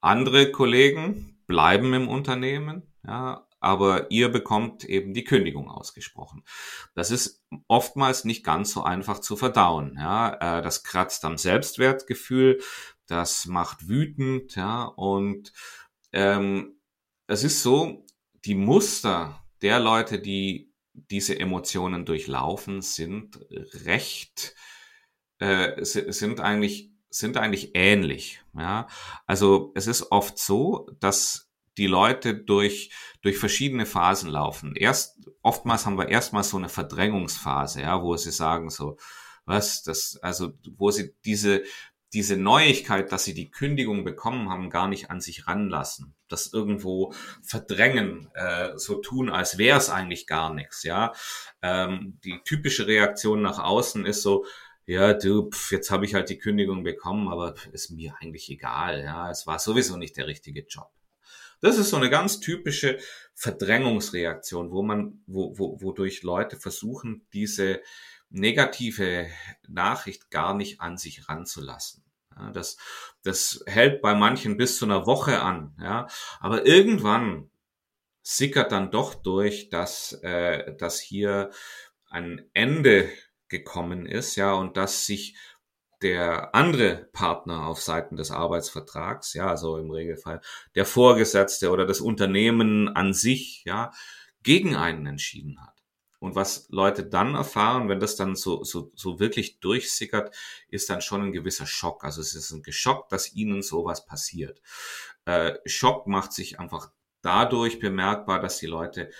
[0.00, 6.42] andere Kollegen bleiben im Unternehmen, ja, aber ihr bekommt eben die Kündigung ausgesprochen.
[6.96, 9.96] Das ist oftmals nicht ganz so einfach zu verdauen.
[9.96, 12.60] Ja, äh, das kratzt am Selbstwertgefühl,
[13.06, 15.52] das macht wütend, ja, und
[16.12, 16.80] ähm,
[17.26, 18.06] es ist so,
[18.44, 23.38] die Muster der Leute, die diese Emotionen durchlaufen, sind
[23.84, 24.54] recht,
[25.38, 28.42] äh, sind eigentlich sind eigentlich ähnlich.
[28.54, 28.88] Ja?
[29.26, 32.90] Also es ist oft so, dass die Leute durch,
[33.22, 34.74] durch verschiedene Phasen laufen.
[34.74, 38.96] Erst, oftmals haben wir erstmal so eine Verdrängungsphase, ja, wo sie sagen so,
[39.44, 41.62] was, das, also, wo sie diese,
[42.12, 46.14] diese Neuigkeit, dass sie die Kündigung bekommen haben, gar nicht an sich ranlassen.
[46.28, 50.82] Das irgendwo verdrängen, äh, so tun, als wäre es eigentlich gar nichts.
[50.82, 51.12] Ja,
[51.62, 54.44] ähm, die typische Reaktion nach außen ist so,
[54.84, 59.02] ja, du, pf, jetzt habe ich halt die Kündigung bekommen, aber ist mir eigentlich egal.
[59.02, 60.90] Ja, es war sowieso nicht der richtige Job.
[61.60, 62.98] Das ist so eine ganz typische
[63.34, 67.80] Verdrängungsreaktion, wo man, wo, wo, wodurch Leute versuchen, diese
[68.30, 69.28] negative
[69.68, 72.01] Nachricht gar nicht an sich ranzulassen.
[72.52, 72.76] Das,
[73.22, 75.76] das hält bei manchen bis zu einer Woche an.
[75.80, 76.06] Ja,
[76.40, 77.50] aber irgendwann
[78.22, 81.50] sickert dann doch durch, dass, äh, dass hier
[82.08, 83.10] ein Ende
[83.48, 85.36] gekommen ist, ja, und dass sich
[86.02, 90.40] der andere Partner auf Seiten des Arbeitsvertrags, ja, also im Regelfall
[90.74, 93.92] der Vorgesetzte oder das Unternehmen an sich, ja,
[94.42, 95.81] gegen einen entschieden hat.
[96.22, 100.32] Und was Leute dann erfahren, wenn das dann so, so, so wirklich durchsickert,
[100.68, 102.04] ist dann schon ein gewisser Schock.
[102.04, 104.62] Also es ist ein Geschock, dass ihnen sowas passiert.
[105.24, 109.12] Äh, Schock macht sich einfach dadurch bemerkbar, dass die Leute äh,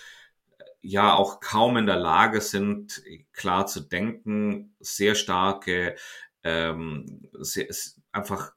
[0.80, 5.96] ja auch kaum in der Lage sind, klar zu denken, sehr starke,
[6.44, 7.66] ähm, sehr,
[8.12, 8.52] einfach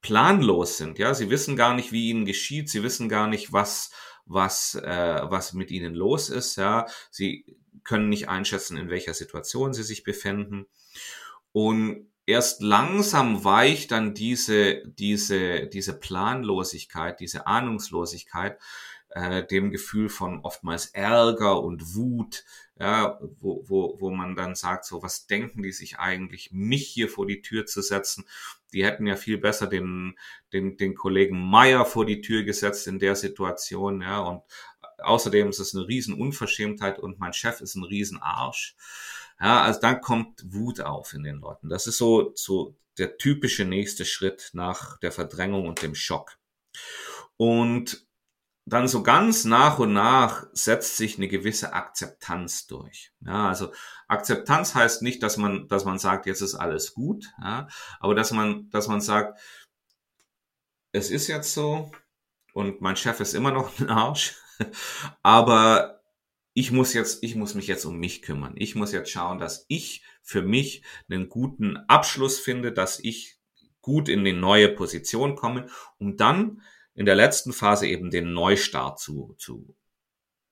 [0.00, 1.00] planlos sind.
[1.00, 3.90] Ja, sie wissen gar nicht, wie ihnen geschieht, sie wissen gar nicht, was
[4.26, 6.56] was äh, was mit ihnen los ist.
[6.56, 7.44] Ja, sie
[7.84, 10.66] können nicht einschätzen, in welcher Situation sie sich befinden.
[11.52, 18.58] Und erst langsam weicht dann diese, diese, diese Planlosigkeit, diese Ahnungslosigkeit
[19.10, 22.44] äh, dem Gefühl von oftmals Ärger und Wut,
[22.78, 27.08] ja, wo, wo, wo man dann sagt, so, was denken die sich eigentlich, mich hier
[27.08, 28.24] vor die Tür zu setzen?
[28.72, 30.16] Die hätten ja viel besser den,
[30.52, 34.42] den, den Kollegen Meier vor die Tür gesetzt in der Situation, ja, und
[35.02, 38.76] Außerdem ist es eine Riesenunverschämtheit und mein Chef ist ein Riesenarsch.
[39.40, 41.68] Ja, also dann kommt Wut auf in den Leuten.
[41.68, 46.38] Das ist so, so der typische nächste Schritt nach der Verdrängung und dem Schock.
[47.36, 48.06] Und
[48.66, 53.12] dann so ganz nach und nach setzt sich eine gewisse Akzeptanz durch.
[53.20, 53.72] Ja, also
[54.06, 58.30] Akzeptanz heißt nicht, dass man, dass man sagt, jetzt ist alles gut, ja, aber dass
[58.30, 59.40] man, dass man sagt,
[60.92, 61.90] es ist jetzt so
[62.52, 64.36] und mein Chef ist immer noch ein Arsch
[65.22, 66.00] Aber
[66.52, 68.54] ich muss jetzt, ich muss mich jetzt um mich kümmern.
[68.56, 73.38] Ich muss jetzt schauen, dass ich für mich einen guten Abschluss finde, dass ich
[73.80, 75.66] gut in die neue Position komme,
[75.98, 76.62] um dann
[76.94, 79.74] in der letzten Phase eben den Neustart zu, zu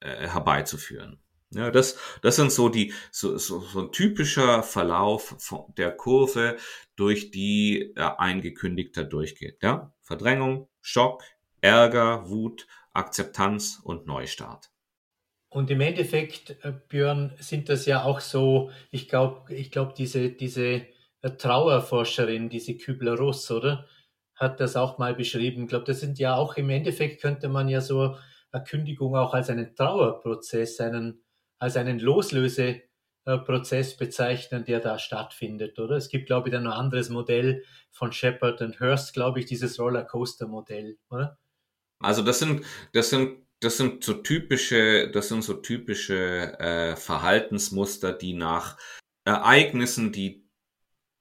[0.00, 1.20] äh, herbeizuführen.
[1.50, 6.56] Ja, das, das sind so die so, so, so ein typischer Verlauf von der Kurve,
[6.94, 9.62] durch die äh, ein Gekündigter durchgeht.
[9.62, 9.92] Ja?
[10.02, 11.22] Verdrängung, Schock,
[11.60, 12.66] Ärger, Wut,
[12.98, 14.70] Akzeptanz und Neustart.
[15.50, 20.30] Und im Endeffekt, äh, Björn, sind das ja auch so, ich glaube, ich glaube, diese,
[20.30, 20.82] diese
[21.22, 23.86] äh, Trauerforscherin, diese Kübler-Ross, oder?
[24.34, 25.62] Hat das auch mal beschrieben.
[25.62, 28.16] Ich glaube, das sind ja auch im Endeffekt könnte man ja so
[28.52, 31.22] eine Kündigung auch als einen Trauerprozess, einen,
[31.58, 35.96] als einen Loslöseprozess bezeichnen, der da stattfindet, oder?
[35.96, 39.78] Es gibt, glaube ich, dann ein anderes Modell von Shepard und Hurst, glaube ich, dieses
[39.80, 41.38] Rollercoaster-Modell, oder?
[42.00, 48.12] Also das sind, das sind, das sind so typische, das sind so typische äh, Verhaltensmuster,
[48.12, 48.76] die nach
[49.24, 50.44] Ereignissen, die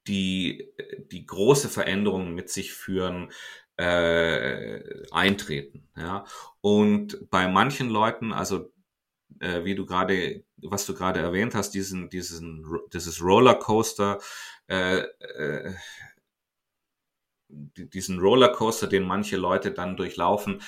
[0.06, 0.72] die
[1.12, 3.30] die große Veränderungen mit sich führen,
[3.78, 4.80] äh,
[5.12, 5.88] eintreten.
[5.96, 6.24] Ja?
[6.60, 8.72] Und bei manchen Leuten, also
[9.40, 14.18] äh, wie du gerade, was du gerade erwähnt hast, diesen, diesen, dieses Rollercoaster,
[14.68, 15.74] äh, äh,
[17.48, 20.60] diesen Rollercoaster, den manche Leute dann durchlaufen,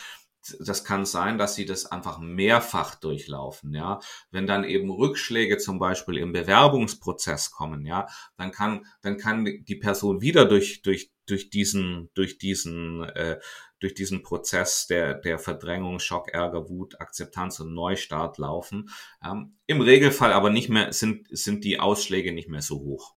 [0.58, 4.00] das kann sein, dass sie das einfach mehrfach durchlaufen, ja.
[4.30, 9.76] Wenn dann eben Rückschläge zum Beispiel im Bewerbungsprozess kommen, ja, dann kann, dann kann die
[9.76, 13.38] Person wieder durch, durch, durch diesen, durch diesen, äh,
[13.80, 18.90] durch diesen Prozess der, der Verdrängung, Schock, Ärger, Wut, Akzeptanz und Neustart laufen.
[19.24, 23.14] Ähm, Im Regelfall aber nicht mehr, sind, sind die Ausschläge nicht mehr so hoch.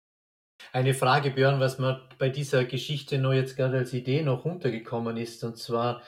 [0.73, 5.17] Eine Frage, Björn, was mir bei dieser Geschichte noch jetzt gerade als Idee noch runtergekommen
[5.17, 6.03] ist, und zwar,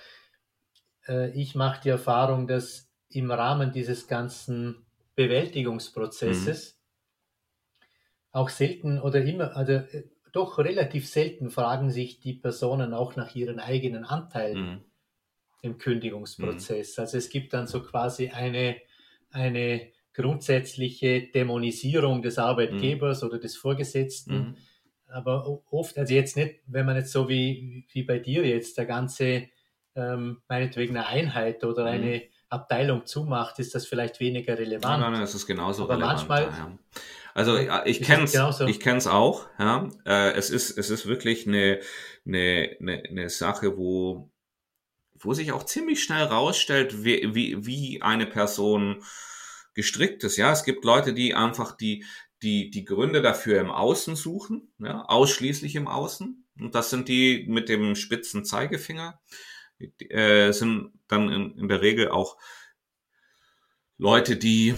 [1.08, 7.86] äh, ich mache die Erfahrung, dass im Rahmen dieses ganzen Bewältigungsprozesses mhm.
[8.32, 13.34] auch selten oder immer, also äh, doch relativ selten fragen sich die Personen auch nach
[13.34, 14.84] ihren eigenen Anteilen mhm.
[15.60, 16.96] im Kündigungsprozess.
[16.96, 17.02] Mhm.
[17.02, 18.76] Also es gibt dann so quasi eine,
[19.30, 23.28] eine grundsätzliche Dämonisierung des Arbeitgebers mhm.
[23.28, 24.34] oder des Vorgesetzten.
[24.34, 24.56] Mhm.
[25.08, 28.86] Aber oft, also jetzt nicht, wenn man jetzt so wie, wie bei dir jetzt der
[28.86, 29.48] ganze,
[29.94, 31.88] ähm, meinetwegen eine Einheit oder mhm.
[31.88, 34.84] eine Abteilung zumacht, ist das vielleicht weniger relevant.
[34.84, 36.28] Nein, nein, nein es ist genauso Aber relevant.
[36.28, 36.78] Manchmal, ja.
[37.34, 39.46] Also ich kenne es ich kenn's auch.
[39.58, 39.88] Ja.
[40.04, 41.80] Äh, es, ist, es ist wirklich eine,
[42.26, 44.30] eine, eine, eine Sache, wo,
[45.14, 49.02] wo sich auch ziemlich schnell rausstellt, wie, wie, wie eine Person
[49.74, 50.36] gestrickt ist.
[50.36, 52.04] Ja, es gibt Leute, die einfach die,
[52.42, 56.46] die, die Gründe dafür im Außen suchen, ja, ausschließlich im Außen.
[56.58, 59.20] Und das sind die mit dem spitzen Zeigefinger.
[59.78, 62.36] Die, äh, sind dann in, in der Regel auch
[63.98, 64.74] Leute, die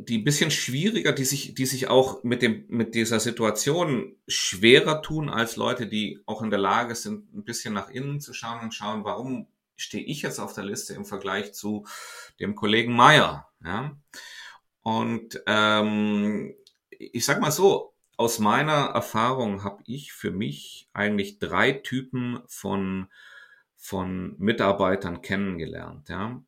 [0.00, 5.28] die bisschen schwieriger, die sich, die sich auch mit dem, mit dieser Situation schwerer tun
[5.28, 8.74] als Leute, die auch in der Lage sind, ein bisschen nach innen zu schauen und
[8.74, 11.86] schauen, warum stehe ich jetzt auf der Liste im Vergleich zu
[12.38, 13.47] dem Kollegen Meyer.
[13.64, 13.96] Ja?
[14.82, 16.54] Und ähm,
[16.90, 23.08] ich sag mal so, aus meiner Erfahrung habe ich für mich eigentlich drei Typen von,
[23.76, 26.08] von Mitarbeitern kennengelernt.
[26.08, 26.42] Ja?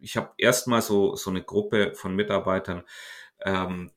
[0.00, 2.82] Ich habe erstmal so, so eine Gruppe von Mitarbeitern,
[3.40, 3.90] ähm,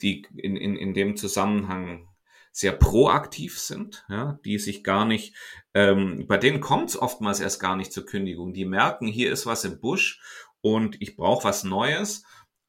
[0.00, 2.08] die in, in, in dem Zusammenhang
[2.52, 5.34] sehr proaktiv sind, ja, die sich gar nicht,
[5.72, 8.52] ähm, bei denen kommt es oftmals erst gar nicht zur Kündigung.
[8.52, 10.20] Die merken, hier ist was im Busch
[10.62, 12.24] und ich brauche was Neues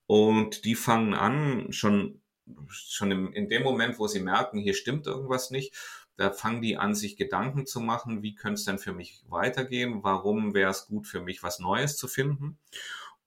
[0.07, 2.21] und die fangen an, schon,
[2.67, 5.73] schon im, in dem Moment, wo sie merken, hier stimmt irgendwas nicht,
[6.17, 10.03] da fangen die an, sich Gedanken zu machen, wie könnte es denn für mich weitergehen,
[10.03, 12.59] warum wäre es gut für mich, was Neues zu finden.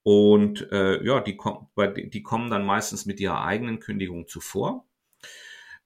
[0.03, 1.37] Und äh, ja, die,
[2.09, 4.85] die kommen dann meistens mit ihrer eigenen Kündigung zuvor.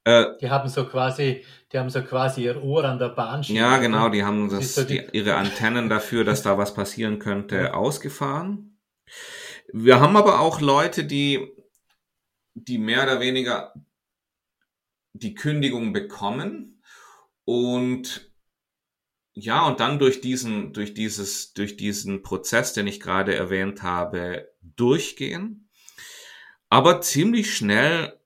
[0.04, 3.41] Äh, die haben so quasi, die haben so quasi ihr Ohr an der Bahn.
[3.44, 7.74] Ja, genau, die haben das, so die, ihre Antennen dafür, dass da was passieren könnte,
[7.74, 8.71] ausgefahren.
[9.74, 11.47] Wir haben aber auch Leute, die,
[12.54, 13.74] die mehr oder weniger
[15.13, 16.82] die Kündigung bekommen
[17.45, 18.32] und
[19.34, 24.52] ja, und dann durch diesen, durch dieses, durch diesen Prozess, den ich gerade erwähnt habe,
[24.62, 25.69] durchgehen,
[26.69, 28.19] aber ziemlich schnell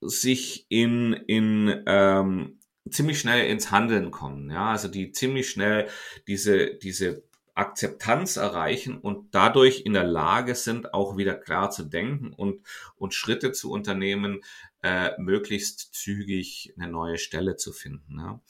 [0.00, 5.88] sich in, in ähm, ziemlich schnell ins Handeln kommen, ja, also die ziemlich schnell
[6.26, 12.32] diese, diese Akzeptanz erreichen und dadurch in der Lage sind, auch wieder klar zu denken
[12.32, 14.40] und, und Schritte zu unternehmen,
[14.82, 18.18] äh, möglichst zügig eine neue Stelle zu finden.
[18.18, 18.40] Ja.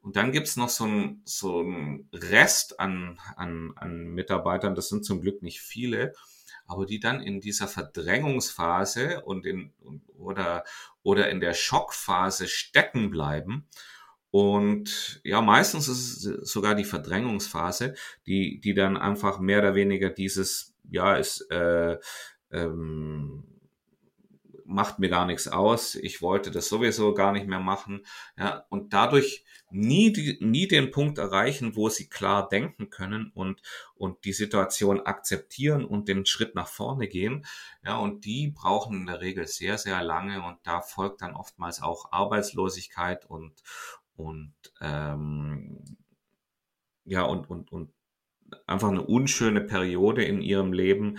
[0.00, 5.04] Und dann gibt's noch so ein, so ein Rest an, an, an Mitarbeitern, das sind
[5.04, 6.14] zum Glück nicht viele,
[6.66, 9.72] aber die dann in dieser Verdrängungsphase und in,
[10.16, 10.64] oder,
[11.02, 13.66] oder in der Schockphase stecken bleiben.
[14.30, 17.94] Und ja, meistens ist es sogar die Verdrängungsphase,
[18.26, 21.98] die, die dann einfach mehr oder weniger dieses, ja, ist, äh,
[22.50, 23.44] ähm,
[24.64, 28.04] macht mir gar nichts aus, ich wollte das sowieso gar nicht mehr machen,
[28.36, 33.62] ja, und dadurch nie, die, nie den Punkt erreichen, wo sie klar denken können und,
[33.94, 37.46] und die Situation akzeptieren und den Schritt nach vorne gehen.
[37.84, 41.82] Ja, und die brauchen in der Regel sehr, sehr lange und da folgt dann oftmals
[41.82, 43.62] auch Arbeitslosigkeit und,
[44.18, 45.84] und, ähm,
[47.04, 47.92] ja, und, und, und
[48.66, 51.18] einfach eine unschöne Periode in ihrem Leben,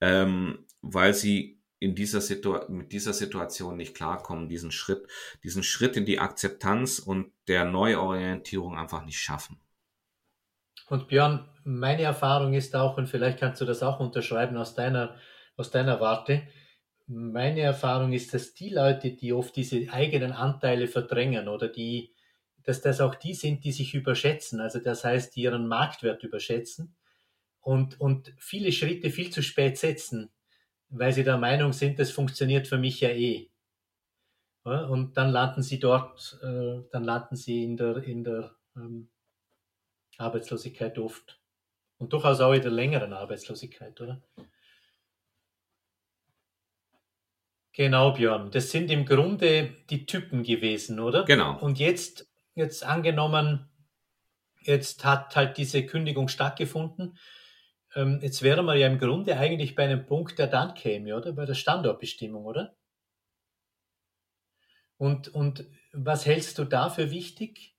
[0.00, 5.06] ähm, weil sie in dieser Situ mit dieser Situation nicht klarkommen, diesen Schritt,
[5.42, 9.60] diesen Schritt in die Akzeptanz und der Neuorientierung einfach nicht schaffen.
[10.88, 15.16] Und Björn, meine Erfahrung ist auch, und vielleicht kannst du das auch unterschreiben aus deiner,
[15.56, 16.46] aus deiner Warte,
[17.08, 22.15] meine Erfahrung ist, dass die Leute, die oft diese eigenen Anteile verdrängen oder die,
[22.66, 26.94] dass das auch die sind, die sich überschätzen, also das heißt, die ihren Marktwert überschätzen
[27.60, 30.30] und, und viele Schritte viel zu spät setzen,
[30.88, 33.48] weil sie der Meinung sind, das funktioniert für mich ja eh.
[34.64, 39.08] Und dann landen sie dort, äh, dann landen sie in der, in der ähm,
[40.18, 41.40] Arbeitslosigkeit oft.
[41.98, 44.20] Und durchaus auch in der längeren Arbeitslosigkeit, oder?
[47.72, 48.50] Genau, Björn.
[48.50, 51.24] Das sind im Grunde die Typen gewesen, oder?
[51.24, 51.58] Genau.
[51.60, 52.26] Und jetzt,
[52.56, 53.68] jetzt angenommen,
[54.60, 57.16] jetzt hat halt diese Kündigung stattgefunden
[57.96, 61.32] ähm, jetzt wären wir ja im Grunde eigentlich bei einem Punkt, der dann käme, oder?
[61.32, 62.76] Bei der Standortbestimmung, oder?
[64.98, 67.74] Und, und was hältst du da für wichtig?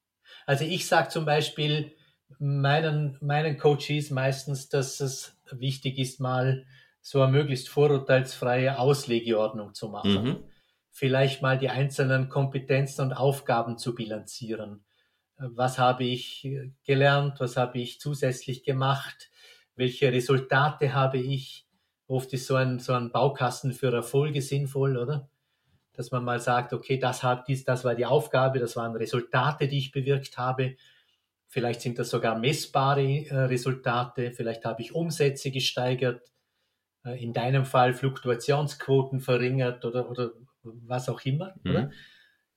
[0.46, 1.96] Also ich sage zum Beispiel
[2.40, 6.66] meinen, meinen Coaches meistens, dass es wichtig ist, mal
[7.02, 10.24] so eine möglichst vorurteilsfreie Auslegeordnung zu machen.
[10.24, 10.44] Mhm.
[10.98, 14.84] Vielleicht mal die einzelnen Kompetenzen und Aufgaben zu bilanzieren.
[15.38, 16.48] Was habe ich
[16.84, 17.40] gelernt?
[17.40, 19.30] Was habe ich zusätzlich gemacht?
[19.78, 21.66] welche Resultate habe ich.
[22.08, 25.30] Oft ist so ein, so ein Baukasten für Erfolge sinnvoll, oder?
[25.94, 29.68] Dass man mal sagt, okay, das, hat, dies, das war die Aufgabe, das waren Resultate,
[29.68, 30.76] die ich bewirkt habe.
[31.48, 36.32] Vielleicht sind das sogar messbare äh, Resultate, vielleicht habe ich Umsätze gesteigert,
[37.06, 40.32] äh, in deinem Fall Fluktuationsquoten verringert oder, oder
[40.64, 41.56] was auch immer.
[41.64, 41.72] Mhm.
[41.72, 41.92] Oder?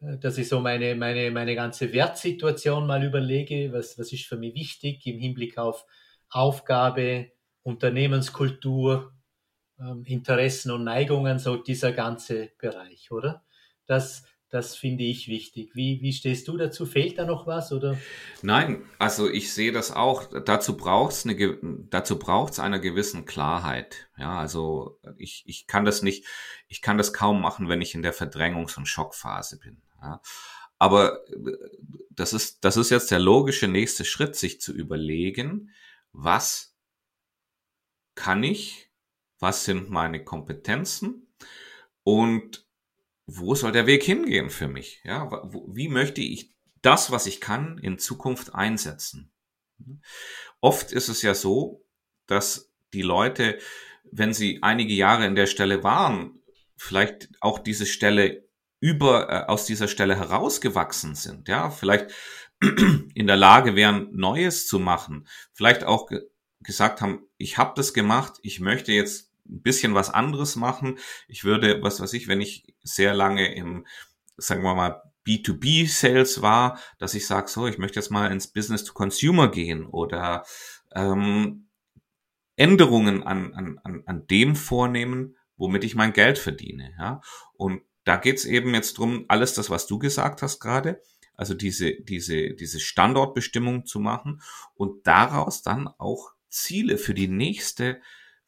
[0.01, 4.37] Äh, dass ich so meine, meine, meine ganze Wertsituation mal überlege, was, was ist für
[4.37, 5.87] mich wichtig im Hinblick auf
[6.29, 7.33] Aufgabe,
[7.63, 9.13] Unternehmenskultur,
[9.79, 13.45] ähm, Interessen und Neigungen, so dieser ganze Bereich, oder?
[13.87, 15.71] Das, Das finde ich wichtig.
[15.75, 16.85] Wie, wie stehst du dazu?
[16.85, 17.73] Fehlt da noch was?
[17.73, 17.97] Oder?
[18.43, 20.25] Nein, also ich sehe das auch.
[20.45, 24.09] Dazu braucht es eine, dazu braucht's einer gewissen Klarheit.
[24.19, 26.27] Ja, also ich, ich kann das nicht,
[26.67, 29.83] ich kann das kaum machen, wenn ich in der Verdrängungs- und Schockphase bin.
[30.03, 30.21] Ja.
[30.81, 31.21] Aber
[32.11, 35.71] das ist, das ist jetzt der logische nächste Schritt, sich zu überlegen,
[36.13, 36.75] was
[38.17, 38.91] kann ich,
[39.39, 41.29] was sind meine Kompetenzen
[42.03, 42.67] und
[43.33, 45.01] wo soll der Weg hingehen für mich?
[45.05, 45.31] Ja,
[45.69, 49.31] wie möchte ich das, was ich kann, in Zukunft einsetzen?
[50.61, 51.85] Oft ist es ja so,
[52.27, 53.59] dass die Leute,
[54.11, 56.41] wenn sie einige Jahre in der Stelle waren,
[56.77, 58.49] vielleicht auch diese Stelle
[58.81, 62.11] über äh, aus dieser Stelle herausgewachsen sind, ja, vielleicht
[62.61, 66.21] in der Lage wären, Neues zu machen, vielleicht auch ge
[66.63, 70.99] gesagt haben, ich habe das gemacht, ich möchte jetzt ein bisschen was anderes machen.
[71.29, 73.87] Ich würde, was weiß ich, wenn ich sehr lange im,
[74.37, 78.85] sagen wir mal, B2B-Sales war, dass ich sage, so, ich möchte jetzt mal ins Business
[78.85, 80.45] to Consumer gehen oder
[80.95, 81.69] ähm,
[82.57, 86.95] Änderungen an, an, an dem vornehmen, womit ich mein Geld verdiene.
[86.99, 87.21] Ja?
[87.53, 91.03] Und da geht's eben jetzt drum, alles das, was du gesagt hast gerade,
[91.35, 94.43] also diese, diese, diese Standortbestimmung zu machen
[94.75, 98.01] und daraus dann auch Ziele für die nächste,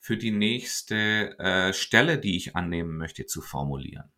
[0.03, 4.11] für die nächste äh, Stelle, die ich annehmen möchte, zu formulieren.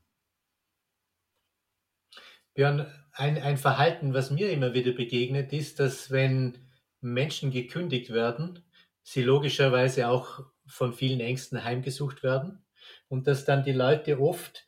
[2.54, 6.56] Björn, ein, ein Verhalten, was mir immer wieder begegnet, ist, dass wenn
[7.02, 8.64] Menschen gekündigt werden,
[9.02, 12.64] sie logischerweise auch von vielen Ängsten heimgesucht werden
[13.08, 14.66] und dass dann die Leute oft,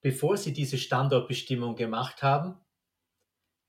[0.00, 2.60] bevor sie diese Standortbestimmung gemacht haben,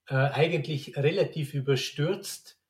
[0.06, 2.62] äh, eigentlich relativ überstürzt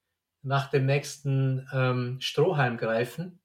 [0.43, 3.41] nach dem nächsten ähm, Strohhalm greifen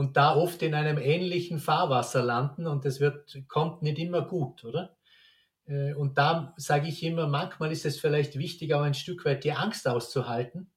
[0.00, 3.02] und da oft in einem ähnlichen Fahrwasser landen und es
[3.48, 4.96] kommt nicht immer gut, oder?
[5.66, 9.44] Äh, und da sage ich immer, manchmal ist es vielleicht wichtig, auch ein Stück weit
[9.44, 10.72] die Angst auszuhalten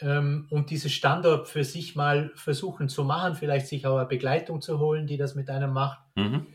[0.00, 4.60] ähm, und dieses Standort für sich mal versuchen zu machen, vielleicht sich auch eine Begleitung
[4.60, 6.00] zu holen, die das mit einem macht.
[6.16, 6.48] Mhm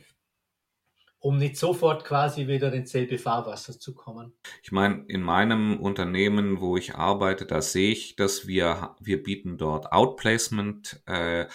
[1.26, 4.34] um nicht sofort quasi wieder ins selbe Fahrwasser zu kommen.
[4.62, 9.58] Ich meine, in meinem Unternehmen, wo ich arbeite, da sehe ich, dass wir, wir bieten
[9.58, 11.48] dort Outplacement äh,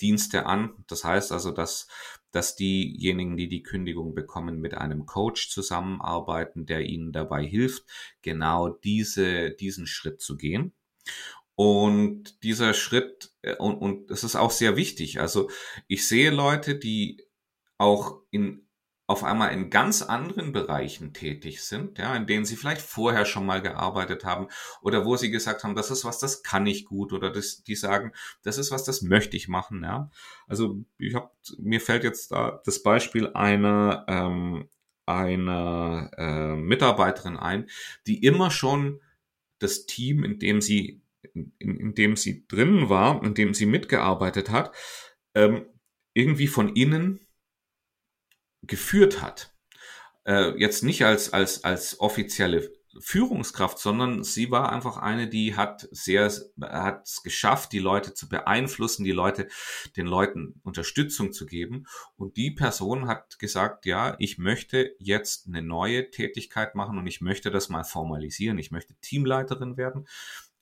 [0.00, 0.84] Dienste an.
[0.88, 1.86] Das heißt also, dass,
[2.32, 7.84] dass diejenigen, die die Kündigung bekommen, mit einem Coach zusammenarbeiten, der ihnen dabei hilft,
[8.22, 10.72] genau diese, diesen Schritt zu gehen.
[11.54, 15.20] Und dieser Schritt, äh, und, und es ist auch sehr wichtig.
[15.20, 15.48] Also
[15.86, 17.22] ich sehe Leute, die
[17.78, 18.67] auch in
[19.08, 23.46] auf einmal in ganz anderen Bereichen tätig sind, ja, in denen sie vielleicht vorher schon
[23.46, 24.48] mal gearbeitet haben
[24.82, 27.74] oder wo sie gesagt haben, das ist was, das kann ich gut oder das, die
[27.74, 30.10] sagen, das ist was, das möchte ich machen, ja.
[30.46, 34.68] Also ich habe, mir fällt jetzt da das Beispiel einer ähm,
[35.06, 37.66] einer äh, Mitarbeiterin ein,
[38.06, 39.00] die immer schon
[39.58, 41.00] das Team, in dem sie
[41.32, 44.74] in, in dem sie drin war, in dem sie mitgearbeitet hat,
[45.34, 45.64] ähm,
[46.12, 47.26] irgendwie von innen
[48.68, 49.52] geführt hat.
[50.24, 55.88] Äh, jetzt nicht als, als, als offizielle Führungskraft, sondern sie war einfach eine, die hat
[55.90, 59.48] sehr, hat es geschafft, die Leute zu beeinflussen, die Leute,
[59.96, 61.86] den Leuten Unterstützung zu geben.
[62.16, 67.20] Und die Person hat gesagt, ja, ich möchte jetzt eine neue Tätigkeit machen und ich
[67.20, 68.58] möchte das mal formalisieren.
[68.58, 70.08] Ich möchte Teamleiterin werden.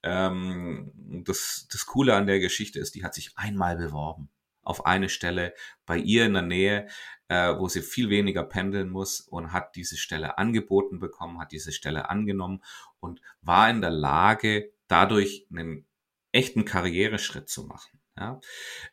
[0.03, 0.93] Ähm,
[1.25, 4.31] das, das Coole an der Geschichte ist, die hat sich einmal beworben
[4.67, 5.55] auf eine Stelle
[5.87, 6.89] bei ihr in der Nähe
[7.29, 11.73] äh, wo sie viel weniger pendeln muss und hat diese Stelle angeboten bekommen, hat diese
[11.73, 12.63] Stelle angenommen
[13.01, 15.87] und war in der Lage, dadurch einen
[16.33, 18.01] echten Karriereschritt zu machen.
[18.19, 18.41] Ja,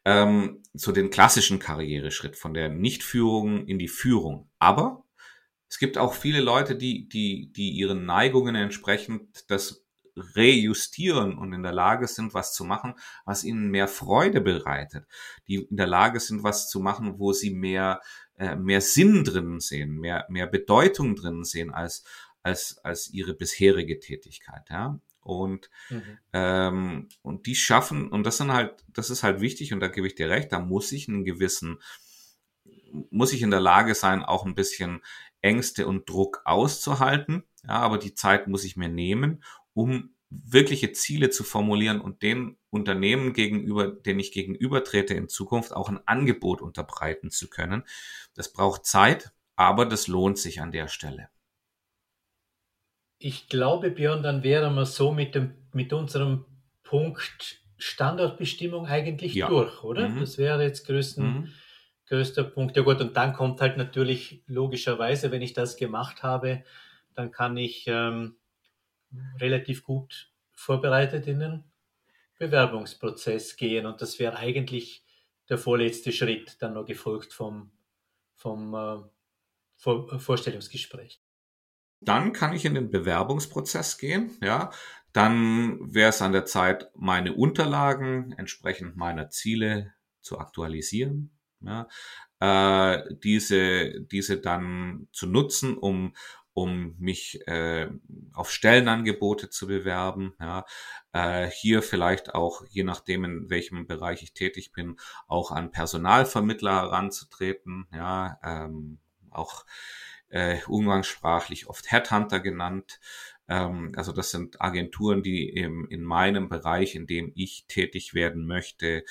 [0.03, 4.49] ähm, so den klassischen Karriereschritt von der Nichtführung in die Führung.
[4.59, 5.05] Aber
[5.69, 9.83] es gibt auch viele Leute, die, die, die ihren Neigungen entsprechend das
[10.15, 15.07] rejustieren und in der Lage sind, was zu machen, was ihnen mehr Freude bereitet,
[15.47, 18.01] die in der Lage sind, was zu machen, wo sie mehr,
[18.37, 22.03] äh, mehr Sinn drin sehen, mehr, mehr Bedeutung drin sehen als,
[22.41, 24.99] als, als ihre bisherige Tätigkeit, ja.
[25.21, 26.17] Und, mhm.
[26.33, 30.05] ähm, und die schaffen, und das sind halt, das ist halt wichtig, und da gebe
[30.05, 31.81] ich dir recht, da muss ich einen gewissen,
[33.09, 35.01] muss ich in der Lage sein, auch ein bisschen
[35.41, 37.43] Ängste und Druck auszuhalten.
[37.63, 40.13] Ja, aber die Zeit muss ich mir nehmen um
[40.45, 45.99] wirkliche Ziele zu formulieren und den Unternehmen gegenüber, denen ich gegenübertrete, in Zukunft auch ein
[46.07, 47.83] Angebot unterbreiten zu können.
[48.33, 51.29] Das braucht Zeit, aber das lohnt sich an der Stelle.
[53.19, 56.45] Ich glaube, Björn, dann wären wir so mit, dem, mit unserem
[56.83, 59.47] Punkt Standortbestimmung eigentlich ja.
[59.47, 60.09] durch, oder?
[60.09, 60.19] Mhm.
[60.19, 61.49] Das wäre jetzt größten, mhm.
[62.07, 62.75] größter Punkt.
[62.75, 66.63] Ja gut, und dann kommt halt natürlich logischerweise, wenn ich das gemacht habe,
[67.13, 68.35] dann kann ich ähm,
[69.39, 71.63] relativ gut vorbereitet in den
[72.39, 73.85] Bewerbungsprozess gehen.
[73.85, 75.03] Und das wäre eigentlich
[75.49, 77.71] der vorletzte Schritt, dann noch gefolgt vom,
[78.35, 79.03] vom äh,
[79.75, 81.21] Vor Vorstellungsgespräch.
[81.99, 84.71] Dann kann ich in den Bewerbungsprozess gehen, ja.
[85.13, 91.87] Dann wäre es an der Zeit, meine Unterlagen entsprechend meiner Ziele zu aktualisieren, ja.
[92.39, 96.13] Äh, diese, diese dann zu nutzen, um
[96.53, 97.89] um mich äh,
[98.33, 100.33] auf Stellenangebote zu bewerben.
[100.39, 100.65] Ja.
[101.11, 104.97] Äh, hier vielleicht auch, je nachdem, in welchem Bereich ich tätig bin,
[105.27, 107.87] auch an Personalvermittler heranzutreten.
[107.93, 108.99] Ja, ähm,
[109.31, 109.65] auch
[110.29, 112.99] äh, umgangssprachlich oft Headhunter genannt.
[113.47, 118.45] Ähm, also das sind Agenturen, die im, in meinem Bereich, in dem ich tätig werden
[118.45, 119.03] möchte,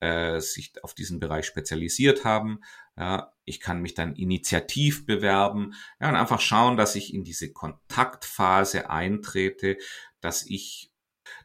[0.00, 2.60] äh, sich auf diesen Bereich spezialisiert haben.
[2.96, 7.52] Ja, ich kann mich dann initiativ bewerben ja, und einfach schauen, dass ich in diese
[7.52, 9.78] Kontaktphase eintrete,
[10.20, 10.92] dass ich,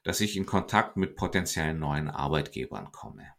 [0.04, 3.34] dass ich in Kontakt mit potenziellen neuen Arbeitgebern komme.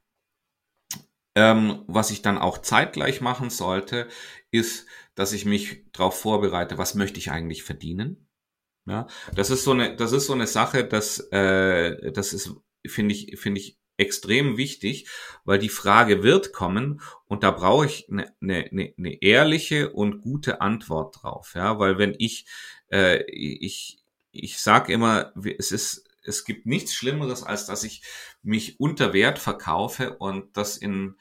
[1.35, 4.09] Ähm, was ich dann auch zeitgleich machen sollte,
[4.51, 8.27] ist, dass ich mich darauf vorbereite, was möchte ich eigentlich verdienen.
[8.87, 12.55] Ja, das ist so eine, das ist so eine Sache, dass äh, das ist,
[12.87, 15.09] finde ich, finde ich extrem wichtig,
[15.45, 20.61] weil die Frage wird kommen und da brauche ich eine, eine, eine ehrliche und gute
[20.61, 21.53] Antwort drauf.
[21.55, 22.47] Ja, weil wenn ich,
[22.91, 23.99] äh, ich,
[24.33, 28.03] ich sage immer, es ist, es gibt nichts Schlimmeres, als dass ich
[28.43, 31.17] mich unter Wert verkaufe und das in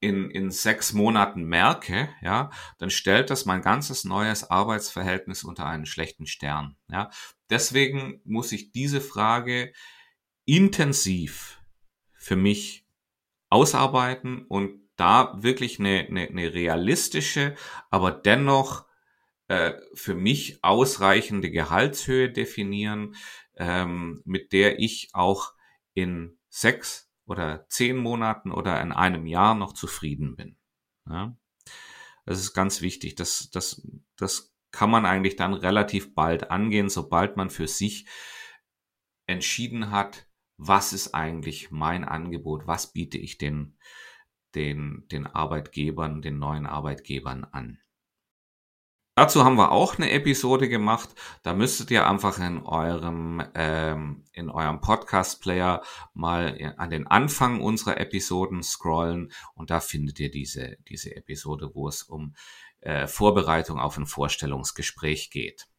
[0.00, 5.84] in, in sechs Monaten merke, ja, dann stellt das mein ganzes neues Arbeitsverhältnis unter einen
[5.84, 6.76] schlechten Stern.
[6.88, 7.10] Ja.
[7.50, 9.72] Deswegen muss ich diese Frage
[10.46, 11.59] intensiv
[12.20, 12.86] für mich
[13.48, 17.56] ausarbeiten und da wirklich eine, eine, eine realistische,
[17.88, 18.84] aber dennoch
[19.48, 23.16] äh, für mich ausreichende Gehaltshöhe definieren,
[23.56, 25.54] ähm, mit der ich auch
[25.94, 30.56] in sechs oder zehn Monaten oder in einem Jahr noch zufrieden bin.
[31.08, 31.34] Ja?
[32.26, 33.14] Das ist ganz wichtig.
[33.14, 33.82] Das, das,
[34.16, 38.06] das kann man eigentlich dann relativ bald angehen, sobald man für sich
[39.26, 40.26] entschieden hat,
[40.62, 43.78] was ist eigentlich mein Angebot, was biete ich den,
[44.54, 47.78] den, den Arbeitgebern, den neuen Arbeitgebern an.
[49.14, 51.08] Dazu haben wir auch eine Episode gemacht.
[51.42, 55.82] Da müsstet ihr einfach in eurem ähm, in eurem Podcast-Player
[56.12, 61.88] mal an den Anfang unserer Episoden scrollen und da findet ihr diese diese Episode, wo
[61.88, 62.34] es um
[62.80, 65.69] äh, Vorbereitung auf ein Vorstellungsgespräch geht.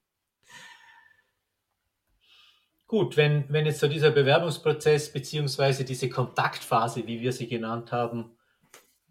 [2.92, 8.36] Gut, wenn, wenn jetzt so dieser Bewerbungsprozess beziehungsweise diese Kontaktphase, wie wir sie genannt haben,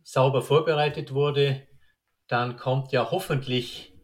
[0.02, 1.66] sauber vorbereitet wurde,
[2.28, 3.94] dann kommt ja hoffentlich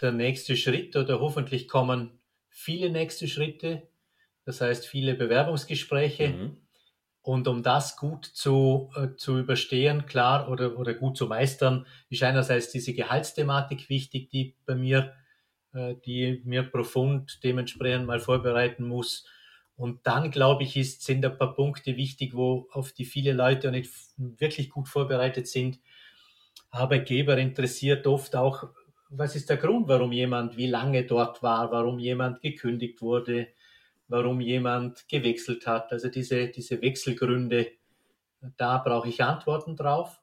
[0.00, 3.88] der nächste Schritt oder hoffentlich kommen viele nächste Schritte,
[4.44, 6.28] das heißt viele Bewerbungsgespräche.
[6.28, 6.56] Mhm.
[7.20, 12.22] Und um das gut zu, äh, zu überstehen, klar, oder, oder gut zu meistern, ist
[12.22, 15.12] einerseits diese Gehaltsthematik wichtig, die bei mir
[15.72, 19.26] die mir profund dementsprechend mal vorbereiten muss.
[19.76, 23.70] Und dann, glaube ich, ist, sind ein paar Punkte wichtig, wo auf die viele Leute
[23.70, 25.78] nicht wirklich gut vorbereitet sind.
[26.70, 28.68] Arbeitgeber interessiert oft auch,
[29.10, 33.48] was ist der Grund, warum jemand wie lange dort war, warum jemand gekündigt wurde,
[34.08, 35.92] warum jemand gewechselt hat.
[35.92, 37.72] Also diese, diese Wechselgründe,
[38.56, 40.20] da brauche ich Antworten drauf.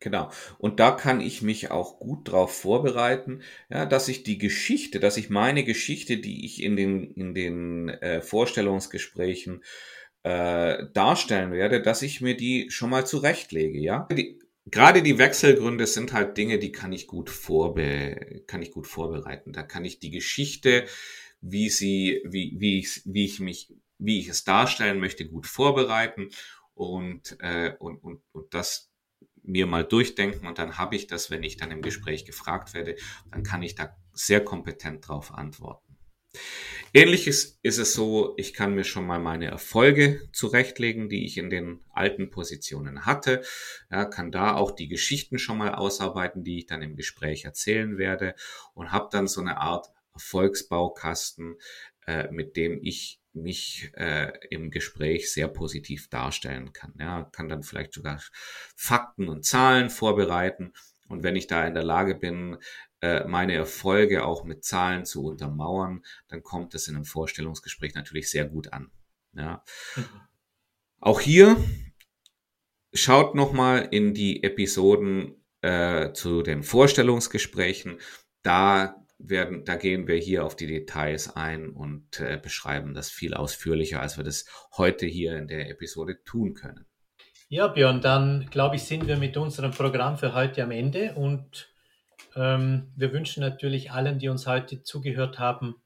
[0.00, 0.30] Genau.
[0.58, 3.40] Und da kann ich mich auch gut darauf vorbereiten,
[3.70, 7.88] ja, dass ich die Geschichte, dass ich meine Geschichte, die ich in den, in den
[7.88, 9.64] äh, Vorstellungsgesprächen
[10.22, 14.06] äh, darstellen werde, dass ich mir die schon mal zurechtlege, ja.
[14.12, 18.86] Die, gerade die Wechselgründe sind halt Dinge, die kann ich gut vorbe kann ich gut
[18.86, 19.52] vorbereiten.
[19.52, 20.86] Da kann ich die Geschichte,
[21.40, 26.28] wie sie, wie, wie ich, wie ich mich, wie ich es darstellen möchte, gut vorbereiten
[26.74, 28.85] und, äh, und, und, und das
[29.46, 32.96] mir mal durchdenken und dann habe ich das, wenn ich dann im Gespräch gefragt werde,
[33.30, 35.96] dann kann ich da sehr kompetent darauf antworten.
[36.92, 41.50] Ähnliches ist es so, ich kann mir schon mal meine Erfolge zurechtlegen, die ich in
[41.50, 43.42] den alten Positionen hatte,
[43.90, 47.98] ja, kann da auch die Geschichten schon mal ausarbeiten, die ich dann im Gespräch erzählen
[47.98, 48.34] werde
[48.74, 51.56] und habe dann so eine Art Erfolgsbaukasten,
[52.06, 56.94] äh, mit dem ich mich äh, im Gespräch sehr positiv darstellen kann.
[56.98, 58.20] Ja, kann dann vielleicht sogar
[58.74, 60.72] Fakten und Zahlen vorbereiten.
[61.08, 62.56] Und wenn ich da in der Lage bin,
[63.00, 68.30] äh, meine Erfolge auch mit Zahlen zu untermauern, dann kommt es in einem Vorstellungsgespräch natürlich
[68.30, 68.90] sehr gut an.
[69.34, 69.62] Ja.
[69.94, 70.04] Mhm.
[71.00, 71.56] Auch hier
[72.92, 77.98] schaut nochmal in die Episoden äh, zu den Vorstellungsgesprächen.
[78.42, 83.34] Da werden, da gehen wir hier auf die Details ein und äh, beschreiben das viel
[83.34, 84.46] ausführlicher, als wir das
[84.76, 86.86] heute hier in der Episode tun können.
[87.48, 91.72] Ja, Björn, dann glaube ich, sind wir mit unserem Programm für heute am Ende und
[92.34, 95.76] ähm, wir wünschen natürlich allen, die uns heute zugehört haben,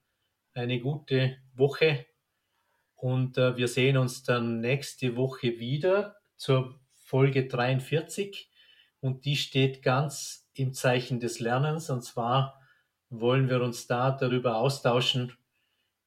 [0.55, 2.07] eine gute Woche
[2.97, 8.51] und äh, wir sehen uns dann nächste Woche wieder zur Folge 43
[9.01, 12.60] und die steht ganz im Zeichen des Lernens und zwar
[13.11, 15.33] wollen wir uns da darüber austauschen,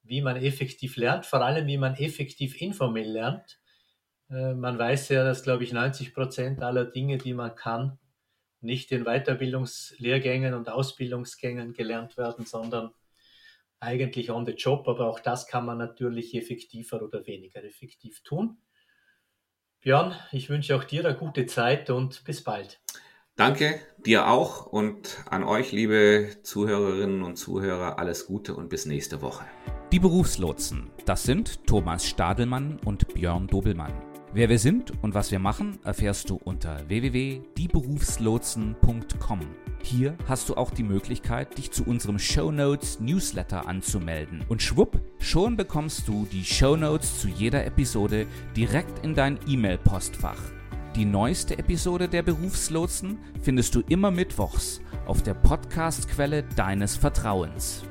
[0.03, 3.59] wie man effektiv lernt, vor allem wie man effektiv informell lernt.
[4.29, 7.99] Äh, man weiß ja, dass, glaube ich, 90 Prozent aller Dinge, die man kann,
[8.61, 12.91] nicht in Weiterbildungslehrgängen und Ausbildungsgängen gelernt werden, sondern
[13.79, 14.87] eigentlich on the job.
[14.87, 18.57] Aber auch das kann man natürlich effektiver oder weniger effektiv tun.
[19.81, 22.81] Björn, ich wünsche auch dir eine gute Zeit und bis bald.
[23.35, 29.23] Danke dir auch und an euch, liebe Zuhörerinnen und Zuhörer, alles Gute und bis nächste
[29.23, 29.43] Woche.
[29.91, 33.91] Die Berufslotsen, das sind Thomas Stadelmann und Björn Dobelmann.
[34.33, 39.39] Wer wir sind und was wir machen, erfährst du unter www.dieberufslotsen.com.
[39.81, 44.45] Hier hast du auch die Möglichkeit, dich zu unserem Show Notes Newsletter anzumelden.
[44.47, 50.52] Und schwupp, schon bekommst du die Show Notes zu jeder Episode direkt in dein E-Mail-Postfach.
[50.95, 57.83] Die neueste Episode der Berufslotsen findest du immer mittwochs auf der Podcast-Quelle deines Vertrauens.